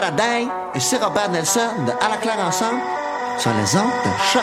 [0.00, 0.48] Day?
[0.74, 2.80] Ici Robert Nelson de À la claire ensemble
[3.38, 4.42] sur les ondes de choc.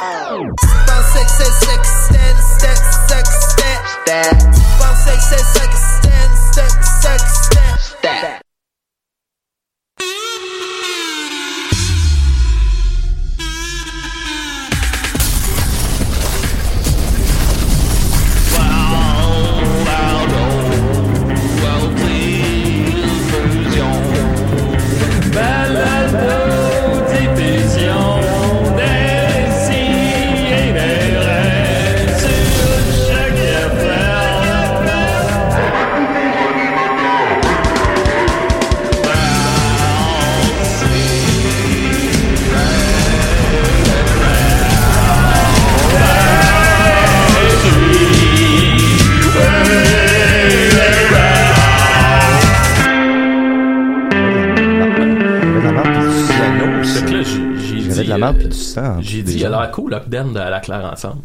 [58.19, 58.97] Marde puis du sang.
[59.01, 61.21] J'ai dit, il a l'air cool, Lockdown de la Claire ensemble.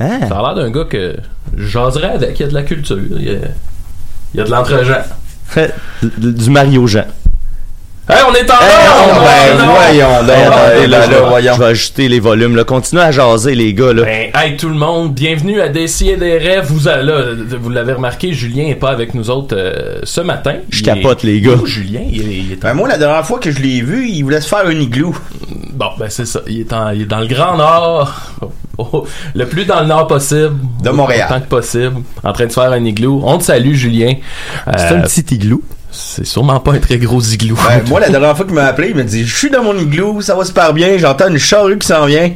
[0.00, 0.20] Hein?
[0.28, 1.16] Ça a l'air d'un gars que
[1.56, 2.38] j'oserais avec.
[2.38, 2.98] Il y a de la culture.
[3.16, 3.32] Il y a,
[4.34, 5.02] il y a de l'entre-gens.
[6.18, 7.04] du Mario Jean.
[8.08, 11.52] Hey, on est en Hey, ben, voyons, donc, là, là, voyons.
[11.54, 12.64] Je vais ajuster les volumes, là.
[12.64, 14.02] Continuez à jaser, les gars, là.
[14.02, 16.64] Ben, hey tout le monde, bienvenue à Décider des rêves.
[16.66, 17.22] Vous, a- là,
[17.60, 20.54] vous l'avez remarqué, Julien est pas avec nous autres euh, ce matin.
[20.70, 21.52] Je Il capote, est- les gars.
[21.52, 24.08] Où, Julien, il est, il est Ben, moi, la dernière fois que je l'ai vu,
[24.08, 25.16] il voulait se faire un igloo.
[25.72, 26.40] Bon, ben c'est ça.
[26.46, 28.12] Il est, en- il est dans le Grand Nord,
[28.78, 30.56] Oh, le plus dans le Nord possible.
[30.82, 31.28] De Montréal.
[31.30, 33.20] Autant que possible, en train de se faire un igloo.
[33.24, 34.14] On te salue, Julien.
[34.76, 35.60] C'est Euh, un petit igloo.
[35.90, 37.56] C'est sûrement pas un très gros igloo.
[37.68, 39.76] Ben, moi, la dernière fois qu'il m'a appelé, il m'a dit Je suis dans mon
[39.76, 42.30] igloo, ça va super bien, j'entends une charrue qui s'en vient.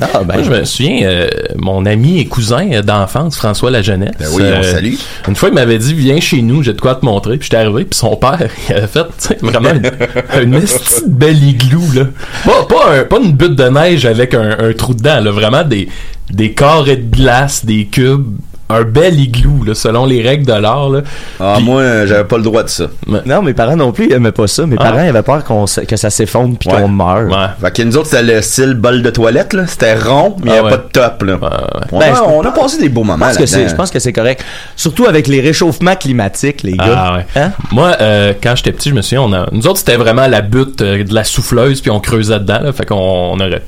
[0.00, 4.14] Ah, ben, Moi, je me souviens, euh, mon ami et cousin euh, d'enfance, François Lajeunesse.
[4.18, 4.94] Ben oui, on euh, salue.
[5.28, 7.36] Une fois, il m'avait dit, viens chez nous, j'ai de quoi te montrer.
[7.36, 8.38] Puis j'étais arrivé, puis son père,
[8.68, 9.06] il avait fait,
[9.42, 9.82] vraiment une,
[10.60, 12.06] de belle igloo, là.
[12.44, 15.30] Pas, pas, un- pas une butte de neige avec un, un trou dedans, là.
[15.30, 15.88] Vraiment des,
[16.30, 18.36] des carrés de glace, des cubes.
[18.72, 21.00] Un bel igloo, là, selon les règles de l'art, là.
[21.40, 22.84] Ah, moi, j'avais pas le droit de ça.
[23.26, 24.66] Non, mes parents non plus, ils aimaient pas ça.
[24.66, 24.84] Mes Ah.
[24.84, 26.76] parents, ils avaient peur qu'on se- que ça s'effondre puis Ouais.
[26.80, 27.28] qu'on meure.
[27.30, 27.46] Ouais.
[27.60, 29.66] Fait que nous autres, c'était le style bol de toilette, là.
[29.66, 30.70] C'était rond, mais il n'y Ah avait ouais.
[30.70, 31.34] pas de top, là.
[31.34, 31.80] Ouais, ouais.
[31.92, 34.44] On, Ben, a, on a passé des beaux moments je pense que c'est correct.
[34.76, 36.94] Surtout avec les réchauffements climatiques, les gars.
[36.96, 37.26] Ah ouais.
[37.36, 37.52] Hein?
[37.72, 40.40] Moi, euh, quand j'étais petit, je me souviens, on a, nous autres, c'était vraiment la
[40.40, 43.62] butte euh, de la souffleuse, puis on creusait dedans, là, fait qu'on on aurait,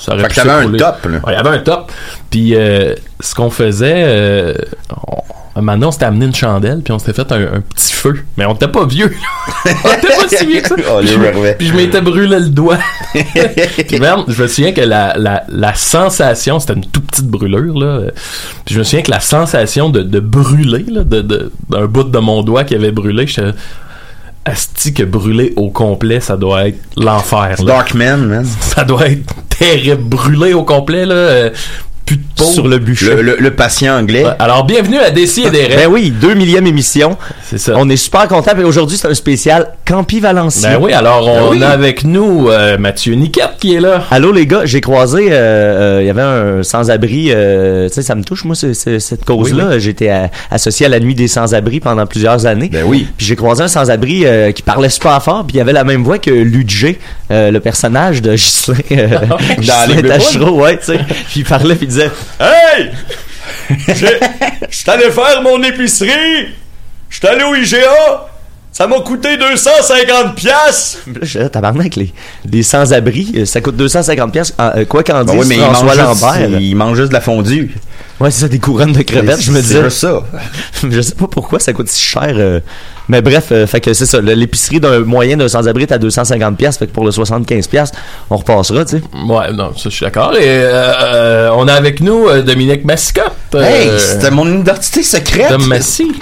[0.00, 1.10] ça aurait Fait pu que t'avais un top, là.
[1.18, 1.92] Ouais, il y avait un top.
[2.30, 3.94] Puis euh, ce qu'on faisait,
[4.50, 4.64] euh,
[5.08, 5.22] on,
[5.56, 7.92] un moment donné, on s'était amené une chandelle, puis on s'était fait un, un petit
[7.92, 8.24] feu.
[8.36, 9.12] Mais on était pas vieux.
[9.64, 10.74] on était pas si vieux que ça.
[10.90, 11.54] Oh, Puis je- merveilles.
[11.58, 12.78] puis je m'étais brûlé le doigt.
[13.88, 17.76] Puis même, je me souviens que la, la, la sensation, c'était une toute petite brûlure,
[17.78, 18.02] là.
[18.64, 22.04] Puis je me souviens que la sensation de, de brûler, là, de, de, d'un bout
[22.04, 23.50] de mon doigt qui avait brûlé, j'étais.
[24.46, 27.56] Asti que brûler au complet, ça doit être l'enfer.
[27.58, 27.64] là.
[27.64, 28.46] Darkman, man.
[28.60, 30.02] Ça doit être terrible.
[30.02, 31.14] Brûler au complet, là.
[31.14, 31.50] euh,
[32.10, 32.44] plus de peau.
[32.44, 33.14] Sur le bûcher.
[33.14, 34.24] Le, le- le patient anglais.
[34.24, 37.16] Ouais, Alors, bienvenue à Décis et des Ben oui, deux millième émission.
[37.44, 37.74] C'est ça.
[37.76, 38.50] On est super content.
[38.58, 40.70] Et aujourd'hui, c'est un spécial Campi Valencia.
[40.70, 41.62] Ben oui, alors on Ben oui.
[41.62, 44.02] a avec nous euh, Mathieu Niquette qui est là.
[44.10, 48.14] Allô les gars, j'ai croisé, euh, euh, il y avait un sans-abri, tu sais, ça
[48.16, 49.78] me touche moi ce- ce- cette cause-là.
[49.78, 50.10] J'étais
[50.50, 52.70] associé à la nuit des sans-abri pendant plusieurs années.
[52.72, 53.06] Ben oui.
[53.16, 54.24] Puis j'ai croisé un sans-abri
[54.54, 56.98] qui parlait super fort, puis il avait la même voix que Ludger,
[57.30, 60.98] le personnage de Ghislain, Dans Ghislain les Tachereau, ouais, tu sais.
[61.30, 61.99] Puis il parlait, puis il disait
[62.40, 62.90] Hey,
[63.88, 63.94] je
[64.76, 66.48] suis allé faire mon épicerie,
[67.08, 68.26] je suis allé au IGA.
[68.72, 70.98] Ça m'a coûté 250 piastres.
[71.08, 72.12] Là, je tabarnak, les,
[72.50, 74.54] les sans-abri, euh, ça coûte 250 piastres.
[74.60, 76.60] euh, quoi qu'en Ben dise oui, mais il François juste, Lambert.
[76.60, 77.74] il mange juste de la fondue.
[78.20, 79.82] Ouais, c'est ça, des couronnes de crevettes, je me C'est disais.
[79.84, 80.22] juste ça.
[80.90, 82.22] je sais pas pourquoi ça coûte si cher.
[82.36, 82.60] euh,
[83.08, 84.20] mais bref, euh, fait que c'est ça.
[84.20, 87.66] le- L'épicerie d'un moyen d'un sans-abri est à 250 piastres, fait que pour le 75
[87.66, 89.02] piastres, on repassera, tu sais.
[89.26, 90.34] Ouais, non, ça je suis d'accord.
[90.36, 93.32] Et euh, euh, on a avec nous euh, Dominique Mascotte.
[93.54, 95.50] euh, Hey, c'était mon identité secrète.
[95.50, 96.12] Dom Massy,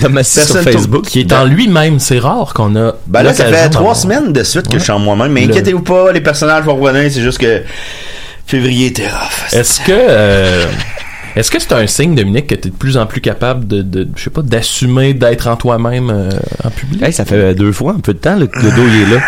[0.00, 1.06] Dom Massy sur Personne Facebook.
[1.06, 2.94] qui est en lui-même, c'est rare qu'on a.
[3.08, 4.78] Ben là, ça fait trois d'avoir- semaines de suite que Ouais.
[4.78, 5.32] je chante moi-même.
[5.32, 7.10] Mais Le- inquiétez-vous pas, les personnages vont revenir.
[7.12, 7.62] C'est juste que
[8.46, 9.52] février était rough.
[9.52, 10.64] Est-ce que euh,
[11.36, 13.82] est-ce que c'est un signe, Dominique, que tu es de plus en plus capable de,
[13.82, 16.30] de je sais pas, d'assumer d'être en toi-même euh,
[16.64, 17.02] en public?
[17.02, 19.14] Hey, ça fait euh, deux fois un peu de temps que le dos il est
[19.16, 19.20] là.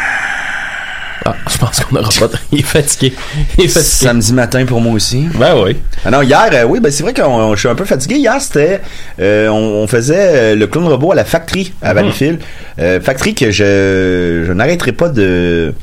[1.27, 2.29] Ah, je pense qu'on aura pas.
[2.29, 3.13] de- Il est fatigué.
[3.59, 3.85] Il est fatigué.
[4.07, 5.27] Samedi matin pour moi aussi.
[5.39, 5.77] Ben oui.
[6.03, 8.15] Ah non, hier, euh, oui, ben c'est vrai que je suis un peu fatigué.
[8.17, 8.81] Hier, c'était,
[9.21, 12.41] euh, on, on faisait le clown robot à la Factory à Valleyfield.
[12.79, 15.75] Euh, factory que je, je n'arrêterai pas de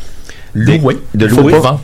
[0.60, 0.98] Louer.
[1.14, 1.82] de louer, vendre.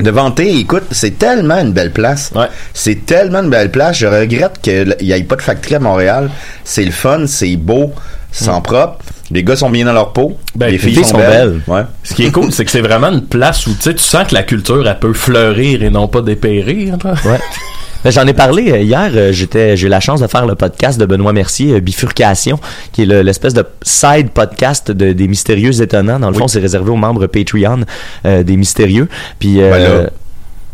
[0.00, 0.58] de vanter.
[0.58, 2.30] Écoute, c'est tellement une belle place.
[2.34, 2.46] Ouais.
[2.74, 3.96] C'est tellement une belle place.
[3.98, 6.30] Je regrette qu'il n'y ait pas de factory à Montréal.
[6.64, 7.92] C'est le fun, c'est beau,
[8.30, 8.62] c'est Mm.
[8.62, 8.98] propre.
[9.30, 10.36] Les gars sont bien dans leur peau.
[10.54, 11.50] Ben, les les filles filles sont, sont belles.
[11.50, 11.74] belles.
[11.74, 11.82] Ouais.
[12.02, 14.42] Ce qui est cool, c'est que c'est vraiment une place où tu sens que la
[14.42, 16.96] culture elle peut fleurir et non pas dépérir.
[17.04, 17.38] Ouais.
[18.04, 19.10] Ben, J'en ai parlé euh, hier.
[19.14, 22.58] euh, J'étais, j'ai eu la chance de faire le podcast de Benoît Mercier, euh, Bifurcation,
[22.92, 26.18] qui est le- l'espèce de side podcast de, des mystérieux étonnants.
[26.18, 27.80] Dans le fond, c'est réservé aux membres Patreon
[28.26, 29.08] euh, des mystérieux.
[29.38, 29.70] Puis, euh,
[30.02, 30.10] Ben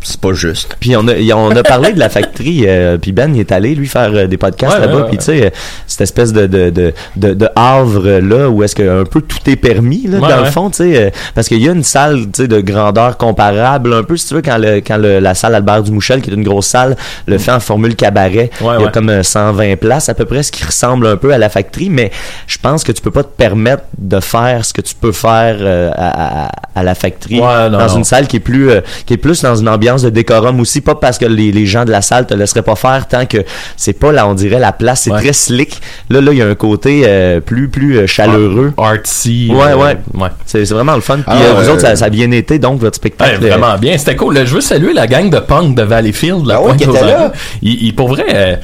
[0.03, 0.77] c'est pas juste.
[0.81, 2.65] puis on a, on a parlé de la factory.
[2.67, 4.95] euh, puis Ben, il est allé lui faire euh, des podcasts Ouais, là-bas.
[4.97, 5.51] ouais, ouais, puis tu sais, euh,
[5.87, 9.21] cette espèce de de de de, de havre euh, là où est-ce que un peu
[9.21, 11.83] tout est permis là, Ouais, dans le fond, tu sais, parce qu'il y a une
[11.83, 15.19] salle, tu sais, de grandeur comparable un peu si tu veux quand le quand le-
[15.19, 16.97] la salle Albert Dumouchel qui est une grosse salle
[17.27, 18.51] le fait en formule cabaret.
[18.61, 18.93] Ouais, il y a ouais.
[18.93, 21.91] comme euh, 120 places à peu près, ce qui ressemble un peu à la factory,
[21.91, 22.11] mais
[22.47, 25.57] je pense que tu peux pas te permettre de faire ce que tu peux faire
[25.61, 27.97] euh, à, à- à la factory Ouais, non, dans non.
[27.99, 30.81] une salle qui est plus euh, qui est plus dans une ambiance de décorum aussi
[30.81, 33.39] pas parce que les, les gens de la salle te laisseraient pas faire tant que
[33.77, 35.21] c'est pas là on dirait la place c'est Ouais.
[35.23, 35.81] très slick
[36.11, 39.49] là là il y a un côté euh, plus plus euh, chaleureux Artsy.
[39.51, 39.97] Ouais, euh, ouais.
[40.15, 40.29] ouais.
[40.47, 42.31] c'est c'est vraiment le fun puis Ah, euh, vous euh, autres ça, ça a bien
[42.31, 44.37] été donc votre Ouais, spectacle euh, vraiment bien, c'était cool.
[44.45, 47.33] Je veux saluer la gang de punk de Valleyfield, la Ah ouais, qui était là.
[47.63, 48.57] Ils, ils, pour vrai, euh,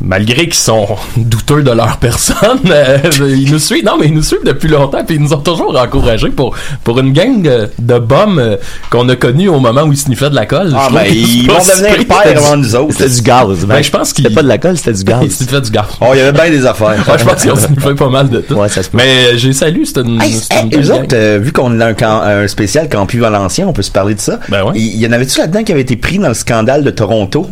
[0.00, 0.86] malgré qu'ils sont
[1.16, 3.84] douteux de leur personne, euh, ils nous suivent.
[3.84, 6.98] Non, mais ils nous suivent depuis longtemps, puis ils nous ont toujours encouragés pour pour
[7.00, 8.56] une gang de, de bums euh,
[8.90, 10.72] qu'on a connus au moment où ils sniffaient de la colle.
[10.76, 12.92] Ah, ben, ils vont devenir pères avant nous autres.
[12.98, 15.20] c'était du gaz Ben, je pense qu'ils- c'était pas de la colle c'était du gaz
[15.22, 15.84] Ils sniffaient du gaz.
[16.00, 16.88] Oh, il y avait bien des affaires.
[17.08, 18.54] Ouais, je pense qu'ils ont sniffé pas mal de tout.
[18.54, 18.98] Ouais, ça se peut.
[18.98, 20.34] Mais euh, j'ai salué, c'était une, Hey,
[20.72, 23.90] une autres, euh, vu qu'on a un, camp- un spécial Campus Valencien, on peut se
[23.90, 24.38] parler de ça.
[24.48, 24.72] Ben ouais.
[24.74, 27.48] Il y, en avait-tu là-dedans qui avait été pris dans le scandale de Toronto?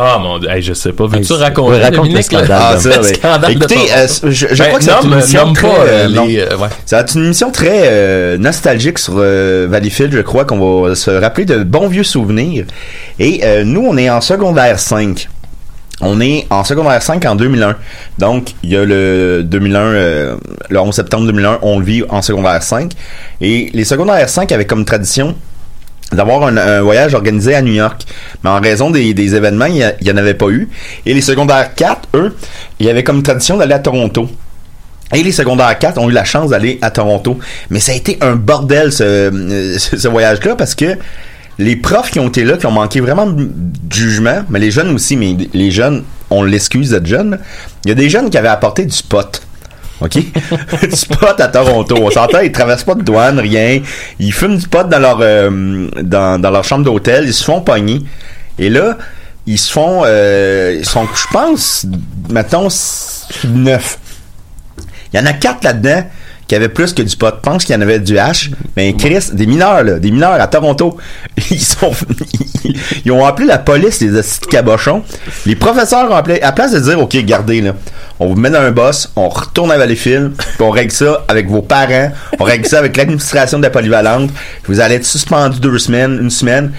[0.00, 1.04] Ah mon dieu, hey, je sais pas.
[1.06, 2.48] Veux-tu Hey, c'est- raconter ouais, raconte le scandale.
[2.52, 3.14] Ah, Le ça, ouais.
[3.14, 3.92] scandale de Écoutez, Toronto.
[3.96, 6.26] euh, je, je Ben, crois que c'est une émission très, pas euh, euh, non.
[6.26, 6.68] les, euh, ouais.
[6.86, 10.94] Ça va être une émission très euh, nostalgique sur euh, Valleyfield, je crois qu'on va
[10.94, 12.64] se rappeler de bons vieux souvenirs.
[13.18, 15.28] Et euh, nous, on est en secondaire 5.
[16.00, 17.74] On est en secondaire 5 en 2001.
[18.18, 20.36] Donc, il y a le 2001, euh,
[20.70, 22.92] le 11 septembre 2001, on le vit en secondaire 5.
[23.40, 25.34] Et les secondaires 5 avaient comme tradition
[26.12, 28.02] d'avoir un, voyage organisé à New York.
[28.42, 30.68] Mais en raison des, événements, il n'y en avait pas eu.
[31.06, 32.36] Et les secondaires 4, eux,
[32.80, 34.28] il y avait comme tradition d'aller à Toronto.
[35.14, 37.38] Et les secondaires 4 ont eu la chance d'aller à Toronto.
[37.70, 40.96] Mais ça a été un bordel, ce, euh, ce, voyage-là, parce que
[41.58, 43.48] les profs qui ont été là, qui ont manqué vraiment de
[43.90, 47.38] jugement, mais les jeunes aussi, mais les jeunes, on l'excuse d'être jeunes.
[47.84, 49.42] Il y a des jeunes qui avaient apporté du pot.
[50.00, 50.12] OK?
[50.14, 51.96] du pot à Toronto.
[52.00, 53.80] On s'entend, ils traversent pas de douane, rien.
[54.18, 57.24] Ils fument du pot dans leur, euh, dans, dans leur chambre d'hôtel.
[57.26, 58.02] Ils se font pogner.
[58.58, 58.96] Et là,
[59.46, 61.86] ils se font, euh, ils sont, je pense,
[62.28, 62.68] mettons,
[63.44, 63.98] neuf.
[65.12, 66.04] Il y en a quatre là-dedans
[66.48, 67.34] qui avaient plus que du pot.
[67.36, 68.50] Je pense qu'il y en avait du H.
[68.76, 70.96] Mais Chris, des mineurs, là, des mineurs à Toronto,
[71.50, 71.92] ils sont,
[73.04, 75.04] ils ont appelé la police, les de cabochons.
[75.46, 77.74] Les professeurs ont appelé, à place de dire, OK, gardez, là,
[78.18, 81.48] on vous met dans un boss, on retourne à Valleyfield, puis on règle ça avec
[81.48, 84.30] vos parents, on règle ça avec l'administration de la polyvalente,
[84.66, 86.72] vous allez être suspendu deux semaines, une semaine.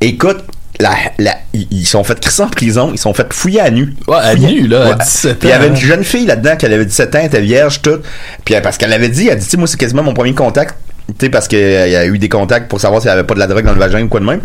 [0.00, 0.44] Écoute,
[0.80, 3.94] la, la, ils sont fait crisser en prison, ils sont fait fouiller à nu.
[4.08, 4.94] Ouais, à Fouiller- nu, là, à Ouais.
[5.02, 5.70] 17 Puis il y avait ans.
[5.70, 7.98] une jeune fille là-dedans qui avait 17 ans, elle était vierge, tout.
[8.44, 10.74] Puis euh, parce qu'elle avait dit, elle dit, moi, c'est quasiment mon premier contact.
[11.08, 13.34] Tu sais, parce qu'il y a eu des contacts pour savoir s'il n'y avait pas
[13.34, 14.40] de la drogue dans le vagin ou quoi de même.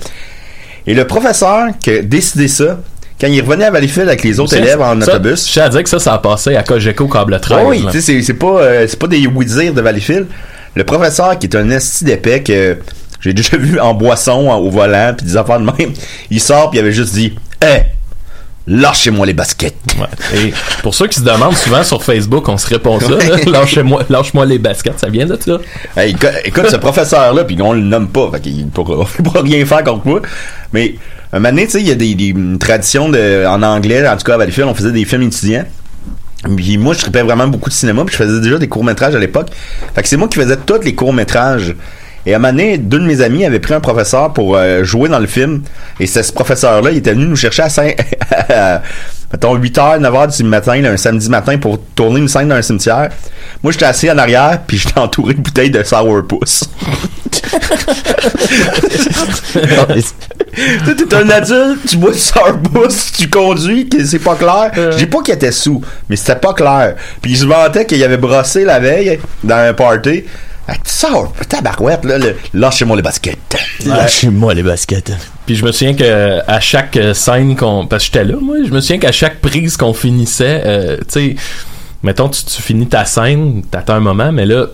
[0.88, 2.80] Et le professeur qui a décidé ça,
[3.20, 5.48] quand il revenait à Valleyfield avec les autres élèves en ça, autobus.
[5.48, 7.58] Je tiens à dire que ça, ça a passé à Cogeco Câble 13.
[7.62, 10.28] Ah oui, tu sais, c'est- pas, euh, pas des Wizards de Valleyfield.
[10.76, 12.78] Le professeur, qui est un esti d'épais que
[13.22, 15.94] j'ai déjà vu en boisson, en- au volant, puis des affaires de même,
[16.30, 17.84] il sort, puis il avait juste dit «Hé,
[18.68, 19.76] lâchez-moi les baskets.
[20.00, 20.40] Ouais.
[20.40, 23.10] Et pour ceux qui se demandent souvent sur Facebook, on se répond ça.
[23.10, 25.00] là, Lâchez-moi, lâche-moi les baskets.
[25.00, 25.58] Ça vient de ça.
[25.98, 29.66] Hey, écoute, écoute, ce professeur-là, puis on le nomme pas, fait qu'il pourra, pourra rien
[29.66, 30.22] faire contre moi.
[30.74, 30.96] Mais
[31.34, 34.16] un moment donné, tu sais, il y a des, des traditions de, en anglais, en
[34.16, 35.66] tout cas à Valleyfield, on faisait des films étudiants.
[36.56, 39.20] Puis moi, je tripais vraiment beaucoup de cinéma, puis je faisais déjà des courts-métrages à
[39.20, 39.50] l'époque.
[39.96, 41.76] Fait que c'est moi qui faisais tous les courts-métrages.
[42.26, 44.84] Et à un moment donné, deux de mes amis avaient pris un professeur pour euh,
[44.84, 45.64] jouer dans le film.
[46.00, 47.96] Et c'est ce professeur-là, il était venu nous chercher à 5,
[48.50, 48.82] à,
[49.32, 52.62] mettons, 8h, 9h du matin, là, un samedi matin, pour tourner une scène dans un
[52.62, 53.10] cimetière.
[53.64, 56.64] Moi, j'étais assis en arrière, puis j'étais entouré de bouteilles de sourpuss.
[60.54, 64.72] Tu t'es un adulte, tu bois du sourpuss, tu conduis, que c'est pas clair.
[64.76, 66.96] Je dis pas qu'il était sous, mais c'était pas clair.
[67.22, 70.26] Puis il se vantait qu'il avait brossé la veille dans un party.
[70.68, 73.38] Ah, Sour, tabarouette, là, le- lâchez-moi les baskets.
[73.86, 75.12] Lâchez-moi les baskets.
[75.46, 78.58] Puis je me souviens que à chaque euh, scène qu'on parce que j'étais là moi,
[78.66, 81.36] je me souviens qu'à chaque prise qu'on finissait euh, tu sais
[82.04, 84.68] mettons tu, tu finis ta scène, t'attends un moment mais là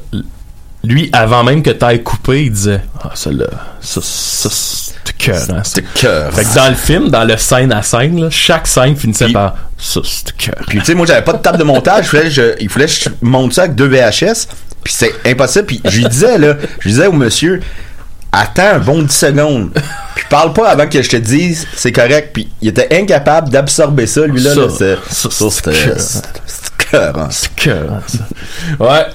[0.83, 3.47] lui avant même que t'ailles couper, il disait ah celle-là
[3.81, 5.63] ça ça c'est cœur hein, ça.
[5.63, 6.33] C'était cœur.
[6.33, 9.55] Fait que dans le film, dans le scène à scène, là, chaque scène finissait par
[9.77, 10.55] ça c'est cœur.
[10.67, 12.85] Puis tu sais, moi j'avais pas de table de montage, il fallait, je, il fallait
[12.85, 14.47] que je monte ça avec deux VHS.
[14.83, 15.65] Puis c'est impossible.
[15.65, 17.61] Puis je lui disais là, je disais au monsieur,
[18.31, 19.71] attends un bon 10 secondes.
[20.15, 22.31] Puis parle pas avant que je te dise c'est correct.
[22.33, 24.55] Puis il était incapable d'absorber ça, lui là.
[24.55, 24.97] Là, c'était
[26.91, 27.13] cœur.
[27.13, 27.27] c'était hein.
[27.29, 28.19] C'est cœur, ça.
[28.79, 29.05] Ouais.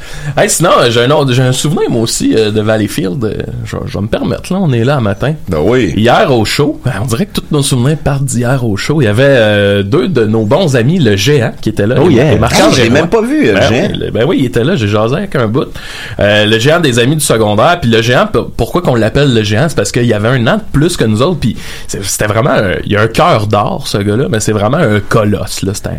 [0.42, 3.24] Hey, sinon, euh, j'ai un autre, j'ai un souvenir, moi aussi, euh, de Valleyfield.
[3.24, 4.58] Euh, Je, je vais me permettre, là.
[4.60, 5.34] On est là un matin.
[5.48, 5.92] Ben oui.
[5.96, 9.00] Hier au show, ben, on dirait que tous nos souvenirs partent d'hier au show.
[9.00, 11.96] Il y avait euh, deux de nos bons amis, le géant, qui était là.
[12.00, 12.32] Oh yeah.
[12.32, 12.94] et Marc-André Ah, je l'ai Roy.
[12.94, 13.88] même pas vu, le ben géant.
[13.90, 14.76] Oui, le- ben oui, il était là.
[14.76, 15.68] J'ai jasé avec un bout.
[16.20, 17.78] Euh, le géant des amis du secondaire.
[17.80, 19.66] Puis le géant, pourquoi qu'on l'appelle le géant?
[19.68, 21.40] C'est parce qu'il y avait un an de plus que nous autres.
[21.40, 22.50] Puis c'était vraiment...
[22.50, 24.26] un- il y a un cœur d'or, ce gars-là.
[24.30, 25.72] Mais c'est vraiment un colosse, là.
[25.74, 25.92] C'est un...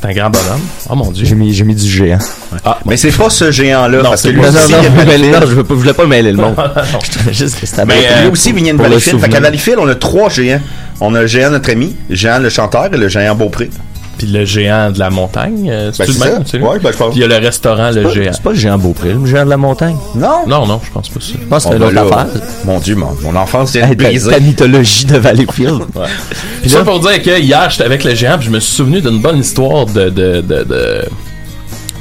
[0.00, 0.12] C'est un...
[0.14, 0.60] Grand bonhomme.
[0.88, 1.24] Oh mon dieu.
[1.26, 2.18] J'ai mis, j'ai mis du géant.
[2.64, 3.98] Ah, Mais c'est pas ce géant-là.
[3.98, 5.30] Non, parce c'est que lui pas Non, non, aussi, non, il y a je, veux
[5.32, 6.56] non, je, pas, je voulais pas mêler le monde.
[7.30, 8.08] Juste, c'était Mais, bien.
[8.10, 9.20] euh, Lui aussi, il vient de Valleyfield.
[9.20, 9.40] Fait qu'à.
[9.40, 10.60] Valleyfield, on a trois géants.
[11.02, 13.70] On a le géant notre ami, Jean le chanteur et le géant Beaupré.
[14.20, 16.24] Puis le géant de la montagne, euh, c'est Ben, le ça.
[16.26, 16.60] même, lui?
[16.62, 17.10] Ouais, ben, je pense.
[17.10, 18.30] Puis il y a le restaurant Le Pas- Géant.
[18.34, 19.96] C'est pas le géant Beaupré, le géant de la montagne?
[20.14, 20.46] Non.
[20.46, 21.26] Non, non, je pense pas ça.
[21.40, 22.26] Je pense que Oh, c'est ben affaire.
[22.66, 25.80] Mon Dieu, mon, mon enfance vient Hey, de ta, mythologie de Valleyfield.
[26.60, 29.00] Puis ça pour dire que hier, j'étais avec le géant, puis je me suis souvenu
[29.00, 30.10] d'une bonne histoire de...
[30.10, 31.04] de, de, de-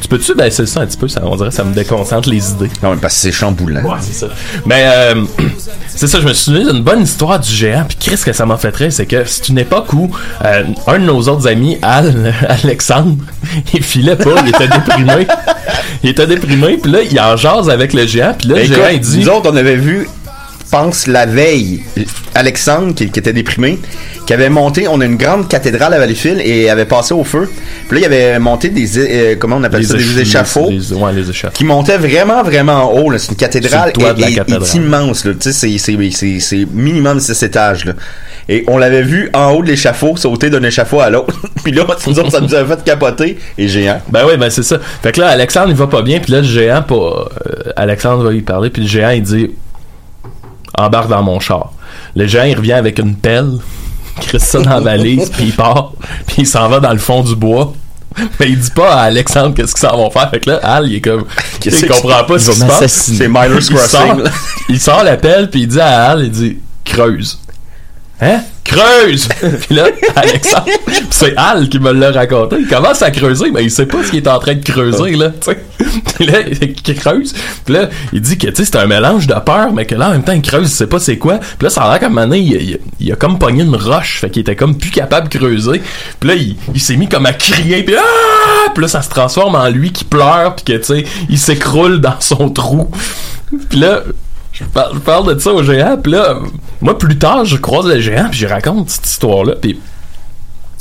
[0.02, 1.08] Tu peux-tu baisser ça un petit peu?
[1.08, 2.70] Ça, on dirait que ça me déconcentre les idées.
[2.82, 3.82] Non, mais parce que c'est chamboulant.
[3.84, 4.28] Ouais, c'est ça.
[4.66, 5.24] Mais euh,
[5.88, 7.86] c'est ça, je me suis souvenu d'une bonne histoire du géant.
[7.88, 10.10] Puis qu'est-ce que ça m'a fait rire, c'est que c'est une époque où
[10.46, 13.18] euh, un de nos autres amis, Al, Alexandre,
[13.74, 15.28] il filait pas, il était déprimé.
[16.04, 18.76] Il était déprimé, puis là, il en jase avec le géant, puis là, le Écoute,
[18.76, 19.20] géant, il dit...
[19.20, 20.08] nous autres, on avait vu,
[20.70, 21.82] pense, la veille,
[22.36, 23.80] Alexandre, qui, qui était déprimé,
[24.26, 27.50] qui avait monté, on a une grande cathédrale à Valleyfield et avait passé au feu.
[27.88, 30.70] Puis là, il avait monté des, euh, comment on appelle ça, des éch- échafauds.
[30.70, 31.54] les- ouais, les échafauds.
[31.54, 33.10] qui montaient vraiment, vraiment haut.
[33.10, 33.18] là.
[33.18, 34.64] C'est une cathédrale et- et- cathédrale.
[34.64, 35.26] est immense.
[35.26, 35.34] là.
[35.40, 35.78] Tu sais,
[36.40, 37.86] c'est- minimum 6 étages.
[37.86, 37.94] Là.
[38.48, 41.40] Et on l'avait vu en haut de l'échafaud, sauter d'un échafaud à l'autre.
[41.64, 43.38] Puis là, nous autres, ça nous a fait capoter.
[43.58, 44.02] Et géant.
[44.10, 44.78] Ben oui, ben c'est ça.
[45.04, 48.24] Fait que là, Alexandre, il va pas bien, puis là, le géant, pas, euh, Alexandre
[48.24, 49.52] va lui parler, puis le géant, il dit
[50.80, 51.72] embarque dans mon char.
[52.16, 53.58] Le géant, il revient avec une pelle,
[54.18, 55.94] il crisse ça dans la valise, puis il part,
[56.28, 57.74] puis il s'en va dans le fond du bois.
[58.40, 60.30] Mais il dit pas à Alexandre qu'est-ce qu'ils s'en vont faire.
[60.32, 61.26] Fait que là, Al, il est comme,
[61.60, 63.12] Qu'est-ce il comprend pas ce qui se passe.
[63.18, 64.24] C'est Miller's Il sort, Crossing.
[64.68, 67.40] il sort la pelle, puis il dit à Al, il dit creuse.
[68.20, 68.42] Hein?
[68.70, 69.28] Creuse!
[69.68, 69.86] Puis là,
[70.16, 70.66] Alexandre,
[71.10, 72.58] c'est Al qui me l'a raconté.
[72.60, 75.16] Il commence à creuser, mais il sait pas ce qu'il est en train de creuser,
[75.16, 75.60] là, tu sais.
[76.16, 77.34] Puis là, il creuse.
[77.66, 80.10] Puis là, il dit que, tu sais, c'est un mélange de peur, mais que là,
[80.10, 81.38] en même temps, il creuse, il sait pas c'est quoi.
[81.38, 84.20] Puis là, ça a l'air qu'à un il, il- il a comme pogné une roche,
[84.22, 85.82] fait qu'il était comme plus capable de creuser.
[86.20, 88.70] Puis là, il, il s'est mis comme à crier, puis ah!
[88.74, 92.00] Puis là, ça se transforme en lui qui pleure, puis que, tu sais, il s'écroule
[92.02, 92.90] dans son trou.
[93.70, 94.04] Puis là,
[94.60, 96.36] je parle, de ça au géant, puis là,
[96.82, 99.80] moi, plus tard, je croise le géant, puis je raconte cette histoire-là, puis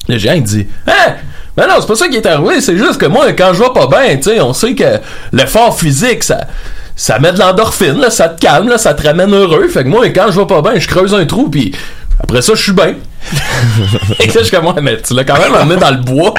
[0.08, 1.14] le géant, il dit «Hein?
[1.56, 3.72] Ben non, c'est pas ça qui est arrivé, c'est juste que moi, quand je vais
[3.74, 4.98] pas bien, tu sais, on sait que
[5.32, 6.46] l'effort physique, ça...
[7.00, 9.68] Ça met de l'endorphine, ça te calme, ça te ramène heureux.
[9.68, 11.70] Fait que moi, quand je vais pas bien, je creuse un trou, puis
[12.18, 12.96] après ça, je suis bien.
[14.20, 16.34] Et là, je suis comme, ouais, mais tu l'as quand même emmené dans le bois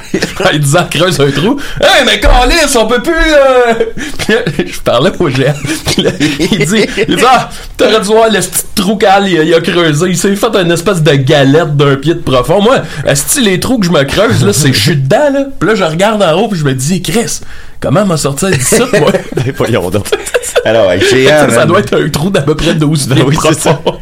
[0.45, 1.59] en lui disant creuse un trou.
[1.81, 3.13] Hey, mais Calis, on peut plus.
[3.13, 3.73] euh!
[4.17, 5.53] Puis là, je parlais au.
[5.85, 9.39] Puis là, il dit, il dit, ah, t'aurais dû voir le petit trou qu'Al il,
[9.39, 10.07] a- il a creusé.
[10.09, 12.61] Il s'est fait une espèce de galette d'un pied de profond.
[12.61, 15.45] Moi, est les trous que je me creuse, là, c'est je suis dedans, là?
[15.59, 17.41] Puis là, je regarde en haut, puis je me dis, Chris,
[17.79, 19.11] comment m'a sorti ça, moi?
[19.35, 20.07] Ben, voyons donc.
[20.65, 23.69] Alors, avec géant, ça, doit être un trou d'à peu près 12 pieds oui, c'est
[23.69, 23.99] profond.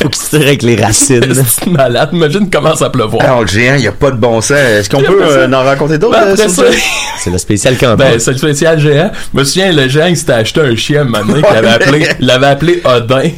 [0.00, 1.34] Faut qu'il se tire avec les racines.
[1.48, 1.97] C'est malade.
[2.12, 3.24] Imagine comment ça pleuvoir.
[3.24, 4.52] Alors, le géant, il n'y a pas de bon sens.
[4.52, 6.18] Est-ce qu'on peut euh, en raconter d'autres?
[6.18, 6.72] Ben, euh,
[7.22, 7.96] C'est le spécial camping.
[7.96, 9.10] ben, c'est le spécial géant.
[9.34, 12.26] Je me souviens, le géant, il s'était acheté un chien maintenant qu'il avait appelé, il
[12.26, 13.30] l'avait appelé Odin.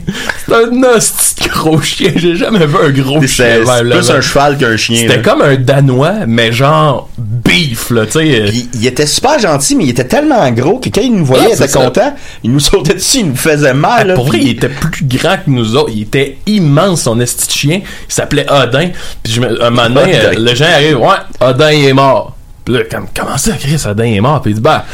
[0.47, 2.13] C'est un hostie de gros chien.
[2.17, 3.47] J'ai jamais vu un gros chien.
[3.65, 4.15] C'est plus là.
[4.17, 4.97] un cheval qu'un chien.
[5.09, 8.27] C'était comme un Danois, mais genre beef, là, tu sais.
[8.53, 11.45] Il, il était super gentil, mais il était tellement gros que quand il nous voyait,
[11.47, 11.79] Ah, il était ça.
[11.81, 12.15] content.
[12.45, 14.09] Il nous sautait dessus, il nous faisait mal.
[14.09, 15.91] là, Pour vrai, il était plus grand que nous autres.
[15.95, 17.81] Il était immense, son esti de chien.
[18.09, 18.89] Il s'appelait Odin.
[19.23, 22.37] Puis je me, un moment donné, euh, le géant arrive, ouais, Odin il est mort.
[22.65, 24.43] Puis là, comme, comment ça, Chris, Odin est mort?
[24.43, 24.85] Puis il dit, bah,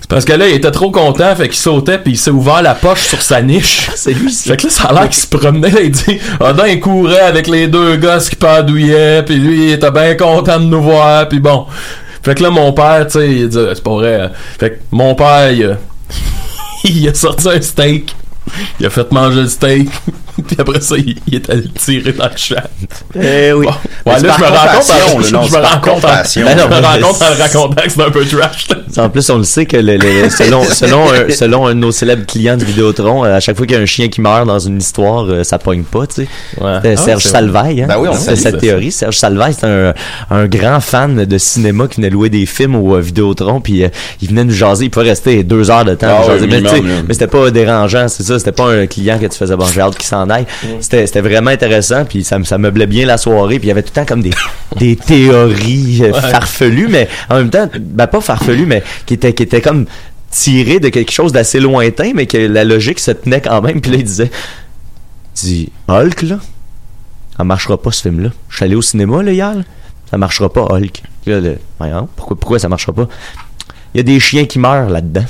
[0.00, 2.60] c'est parce que là, il était trop content, fait qu'il sautait, puis il s'est ouvert
[2.62, 3.90] la poche sur sa niche.
[3.94, 4.30] C'est lui.
[4.32, 7.20] Fait que là, ça a l'air qu'il se promenait, là, il dit, Odin il courait
[7.20, 11.28] avec les deux gosses qui padouillaient, puis lui, il était bien content de nous voir,
[11.28, 11.66] puis bon.
[12.22, 14.20] Fait que là, mon père, tu sais, il dit, c'est pas vrai.
[14.20, 14.30] hein.
[14.58, 15.76] Fait que mon père, il a,
[16.84, 18.14] il a sorti un steak.
[18.80, 19.88] Il a fait manger le steak.
[20.46, 22.68] puis après ça, il, il est allé tirer dans le chat.
[23.20, 23.66] Eh oui.
[23.66, 24.10] Bon.
[24.12, 26.08] Ouais, là, je me rends compte, je, me rends compte, en-
[27.34, 28.66] le racontant que c'est un peu trash.
[28.98, 31.92] En plus, on le sait que le- le- selon, selon, un, selon un de nos
[31.92, 34.46] célèbres clients du Vidéotron, euh, à chaque fois qu'il y a un chien qui meurt
[34.46, 36.28] dans une histoire, euh, ça pogne pas, tu sais.
[36.60, 36.66] Ouais.
[36.84, 37.86] Euh, Ah, Serge Salvaille, hein?
[37.88, 38.60] Ben oui, on c'est salue cette ça.
[38.60, 38.92] théorie.
[38.92, 39.94] Serge Salvaille, c'est un,
[40.30, 43.88] un grand fan de cinéma qui venait louer des films au euh, Vidéotron, puis euh,
[44.22, 44.86] il venait nous jaser.
[44.86, 46.46] Il pouvait rester deux heures de temps à Ah jaser.
[46.46, 48.38] Mais, c'était pas dérangeant, c'est ça.
[48.38, 50.23] C'était pas un client que tu faisais bon, j'ai hâte qu'il s'en
[50.80, 53.82] C'était, c'était vraiment intéressant, puis ça, ça meublait bien la soirée, puis il y avait
[53.82, 54.32] tout le temps comme des,
[54.76, 59.42] des théories euh, farfelues, mais en même temps, ben pas farfelues, mais qui étaient, qui
[59.42, 59.86] étaient comme
[60.30, 63.80] tirées de quelque chose d'assez lointain, mais que la logique se tenait quand même.
[63.80, 64.30] Puis là, il disait,
[65.34, 66.38] dit Hulk là,
[67.36, 68.30] ça marchera pas ce film-là.
[68.48, 69.62] Je suis allé au cinéma là hier, là.
[70.10, 71.02] ça marchera pas Hulk.
[71.26, 71.58] Là, le,
[72.16, 73.08] pourquoi, pourquoi ça marchera pas?
[73.94, 75.24] Il y a des chiens qui meurent là-dedans.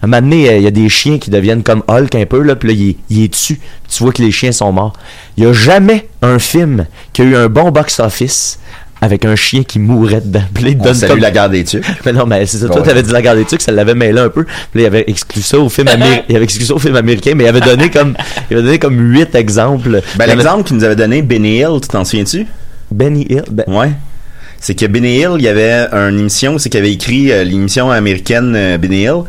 [0.00, 2.24] À un moment donné, euh, il y a des chiens qui deviennent comme Hulk un
[2.26, 3.58] peu, là, puis là, il est, il est dessus.
[3.88, 4.92] Tu vois que les chiens sont morts.
[5.36, 8.58] Il y a jamais un film qui a eu un bon box-office
[9.00, 10.42] avec un chien qui mourait dedans.
[10.52, 11.84] Puis là, il comme- la garde des tucs.
[12.04, 12.66] mais non, mais c'est ça.
[12.66, 12.82] Toi, Ouais.
[12.86, 14.44] t'avais dit la garde des trucs, ça l'avait mêlé un peu.
[14.44, 16.22] Puis là, il avait exclu ça au film américain.
[16.28, 18.16] il avait exclu ça au film américain, mais il avait donné comme,
[18.50, 20.00] il avait donné comme huit exemples.
[20.16, 22.46] Ben, avait- l'exemple qu'il nous avait donné, Benny Hill, tu t'en souviens-tu?
[22.90, 23.44] Benny Hill.
[23.50, 23.90] Ben, Ouais.
[24.60, 27.90] C'est que Benny Hill, il y avait une émission, c'est qu'il avait écrit euh, l'émission
[27.90, 29.22] américaine euh, Benny Hill.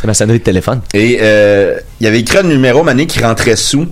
[0.00, 0.80] c'est ma sonnerie de téléphone.
[0.94, 3.86] Et euh, il avait écrit un numéro mané qui rentrait sous.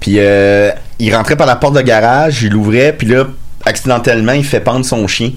[0.00, 3.26] Puis euh, il rentrait par la porte de garage, il l'ouvrait, puis là,
[3.64, 5.32] accidentellement, il fait pendre son chien.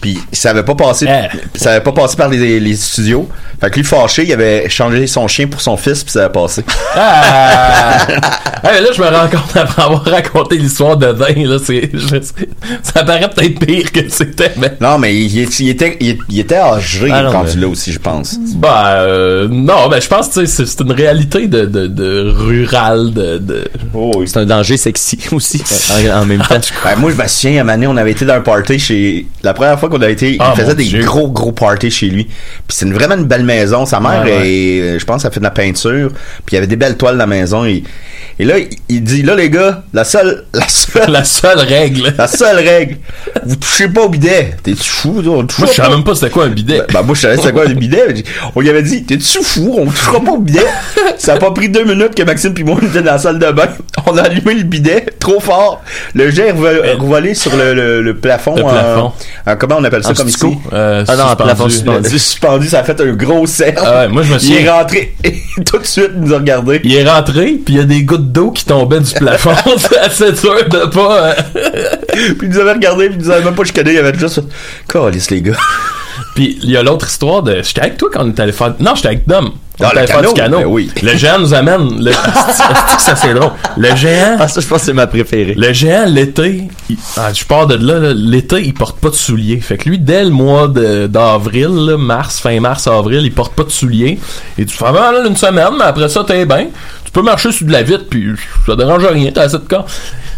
[0.00, 1.58] Puis ça avait pas passé, Eh.
[1.58, 3.28] ça avait pas passé par les, les studios.
[3.60, 6.28] Fait que lui fâché, il avait changé son chien pour son fils, puis ça a
[6.28, 6.64] passé.
[6.94, 8.06] Ah!
[8.64, 11.88] Hey, là, je me rends compte après avoir raconté l'histoire de Dain, là, c'est,
[12.82, 14.72] ça paraît peut-être pire que c'était, mais.
[14.80, 17.68] Non, mais il, il- il était, il, il était âgé Ah non, rendu mais- là
[17.68, 18.36] aussi, je pense.
[18.56, 22.28] Ben, euh, non, ben, je pense que tu sais, c'est, une réalité de, de, de
[22.36, 23.64] rural, de, de...
[23.94, 24.26] Oh, oui.
[24.26, 25.62] C'est un danger sexy aussi,
[26.12, 26.58] en, en même temps.
[26.82, 28.78] Ben, moi, je me souviens, à un moment donné, on avait été dans un party
[28.80, 29.26] chez.
[29.44, 31.04] La première fois qu'on a été, Ah, il faisait mon des Dieu.
[31.04, 32.24] gros, gros parties chez lui.
[32.24, 32.34] Puis
[32.68, 33.84] c'est vraiment une belle maison.
[33.86, 34.48] Sa mère, Ouais, ouais.
[34.48, 36.10] est- euh, je pense, elle fait de la peinture.
[36.10, 37.64] Puis il y avait des belles toiles dans la maison.
[37.64, 37.82] Et,
[38.38, 42.12] et là, il, il dit, là, les gars, la seule, la seule, La seule règle.
[42.18, 42.96] la seule règle,
[43.44, 44.54] vous touchez pas au bidet.
[44.62, 45.32] T'es-tu fou, toi?
[45.38, 46.82] On Moi, je savais même pas c'était quoi un bidet.
[46.92, 48.22] Ben, moi, je savais c'était quoi le bidet.
[48.54, 49.74] On lui avait dit, t'es-tu fou?
[49.78, 50.66] On touchera pas au bidet.
[51.18, 53.38] Ça a pas pris deux minutes que Maxime puis moi, on était dans la salle
[53.38, 53.68] de bain.
[54.06, 55.06] On a allumé le bidet.
[55.18, 55.82] trop fort.
[56.14, 58.54] Le jet est revol- revolé sur le, le, le plafond.
[58.56, 59.12] Le plafond.
[59.46, 60.46] en- comment on appelle ça En comme ici?
[60.72, 61.44] Euh, Ah non, en suspendu.
[61.44, 62.10] plafond suspendu.
[62.26, 63.82] Suspendu, ça a fait un gros cercle.
[63.84, 64.58] Ah ouais, moi, je me Il souviens.
[64.60, 66.80] est rentré et tout de suite il nous a regardé.
[66.84, 69.54] Il est rentré, puis il y a des gouttes d'eau qui tombaient du plafond.
[70.10, 71.22] C'est dur de pas.
[71.28, 71.34] euh,
[72.12, 74.40] Puis il nous avait regardé, puis il nous avait même pas chicané, il avait juste
[74.88, 75.56] Calice, les gars.
[76.36, 77.62] Puis il y a l'autre histoire de.
[77.64, 78.74] J'étais avec toi quand on est allé faire.
[78.78, 79.50] Non, j'étais avec Dom.
[79.80, 80.58] On Ah, le faire du canot, canot.
[80.58, 80.90] ben oui.
[81.02, 82.02] Le géant nous amène.
[82.02, 82.12] Le...
[82.98, 83.50] Ça c'est drôle.
[83.76, 84.36] Le géant.
[84.38, 85.54] Ah, ça, je pense que c'est ma préférée.
[85.56, 89.60] Le géant, l'été, il- ah, je pars de là, l'été, il porte pas de souliers.
[89.60, 93.70] Fait que lui, dès le mois d'avril, mars, fin mars, avril, il porte pas de
[93.70, 94.18] souliers.
[94.58, 96.66] Et tu fais, ah, là, une semaine, mais après ça, t'es bien.
[97.04, 98.28] Tu peux marcher sur de la vitre, puis
[98.66, 99.86] ça dérange rien, t'as assez de corps.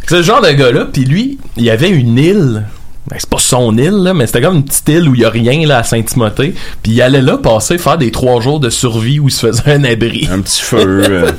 [0.07, 2.65] C'est le genre de gars-là, puis lui, il y avait une île.
[3.09, 5.25] Ben, c'est pas son île, là, mais c'était comme une petite île où il y
[5.25, 6.55] a rien, là, à Saint-Timothée.
[6.83, 9.73] Puis il allait là passer, faire des trois jours de survie où il se faisait
[9.73, 10.29] un abri.
[10.31, 11.03] Un petit feu.
[11.09, 11.33] euh.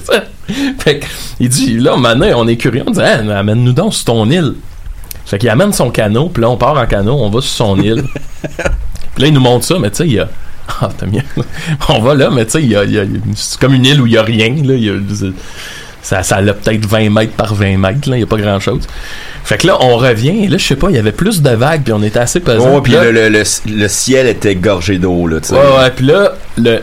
[0.80, 1.06] fait que,
[1.40, 2.84] il dit, là, maintenant, on est curieux.
[2.88, 4.56] On dit, Hey, amène-nous donc sur ton île.
[5.26, 7.80] Fait qu'il amène son canot, puis là, on part en canot, on va sur son
[7.80, 8.04] île.
[9.14, 10.28] puis là, il nous montre ça, mais tu sais, il y a.
[10.82, 11.22] Ah, t'as bien.
[11.90, 13.06] on va là, mais tu sais, il y a, il y a-
[13.36, 14.74] c'est comme une île où il y a rien, là.
[14.74, 14.94] Il y a-
[16.02, 18.18] ça, ça a peut-être 20 mètres par 20 mètres, là.
[18.18, 18.88] Il y a pas grand chose.
[19.44, 21.50] Fait que là, on revient, et là, je sais pas, il y avait plus de
[21.50, 22.76] vagues, puis on était assez pesant.
[22.78, 25.54] Oh, puis le, le, le, le ciel était gorgé d'eau, là, tu sais.
[25.56, 26.80] Ouais, ouais, puis là, le.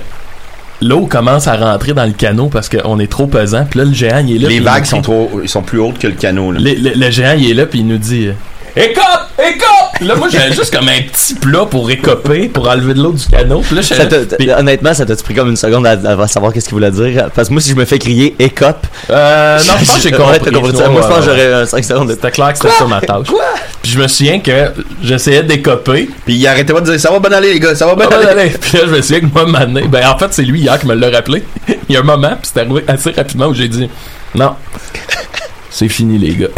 [0.82, 3.64] L'eau commence à rentrer dans le canot parce qu'on est trop pesant.
[3.64, 4.48] Puis là, le géant, il est là.
[4.50, 6.60] Les vagues sont trop, ils sont plus hautes que le canot, là.
[6.60, 8.28] le, le- le géant, il est là, puis il nous dit
[8.76, 9.04] Écope!
[9.38, 10.00] Écope!
[10.02, 13.24] Là, moi, j'avais juste comme un petit plat pour écoper, pour enlever de l'eau du
[13.26, 13.60] canot.
[13.60, 16.52] Puis là, Ça t'a- puis- honnêtement, ça t'a pris comme une seconde à, à savoir
[16.52, 17.30] qu'est-ce qu'il voulait dire?
[17.34, 18.86] Parce que moi, si je me fais crier écope.
[19.08, 20.26] Euh, non, je pense que j'ai compris.
[20.32, 20.84] Ouais, t'as compris ça.
[20.88, 22.74] Ouais, Moi, je pense que ouais, j'aurais un 5 secondes de C'était clair que c'était
[22.74, 23.28] ça ma tâche.
[23.82, 26.10] Puis je me souvian que j'essayais d'écoper.
[26.26, 28.08] Puis il arrêtait pas de dire ça va bien aller, les gars, ça va bien
[28.08, 28.50] aller.
[28.60, 30.86] Puis là, je me souviens que moi, maintenant, ben en fait, c'est lui hier qui
[30.86, 31.44] me l'a rappelé.
[31.88, 33.88] Il y a un moment, puis c'est arrivé assez rapidement où j'ai dit
[34.34, 34.54] Non,
[35.70, 36.48] c'est fini, les gars.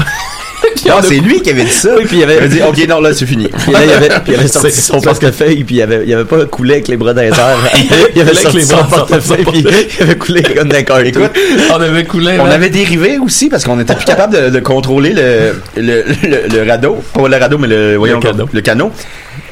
[0.77, 1.91] Puis on a- c'est lui qui avait dit ça.
[1.97, 3.49] Oui, puis il avait- Il avait dit, ok, non, là, c'est fini.
[3.65, 6.25] Puis là, il avait, puis il avait sorti son portefeuille, puis il avait, il avait
[6.25, 7.35] pas coulé avec les bras airs.
[8.15, 9.65] Il avait sorti son portefeuille, puis
[9.99, 10.79] il avait coulé comme d'un.
[11.05, 11.31] Écoute,
[11.71, 12.33] on avait coulé.
[12.41, 16.49] on avait dérivé aussi parce qu'on était plus capable de, de contrôler le, le, le,
[16.63, 17.03] le radeau.
[17.13, 18.21] Pas le radeau, mais le, voyons,
[18.53, 18.91] le canot.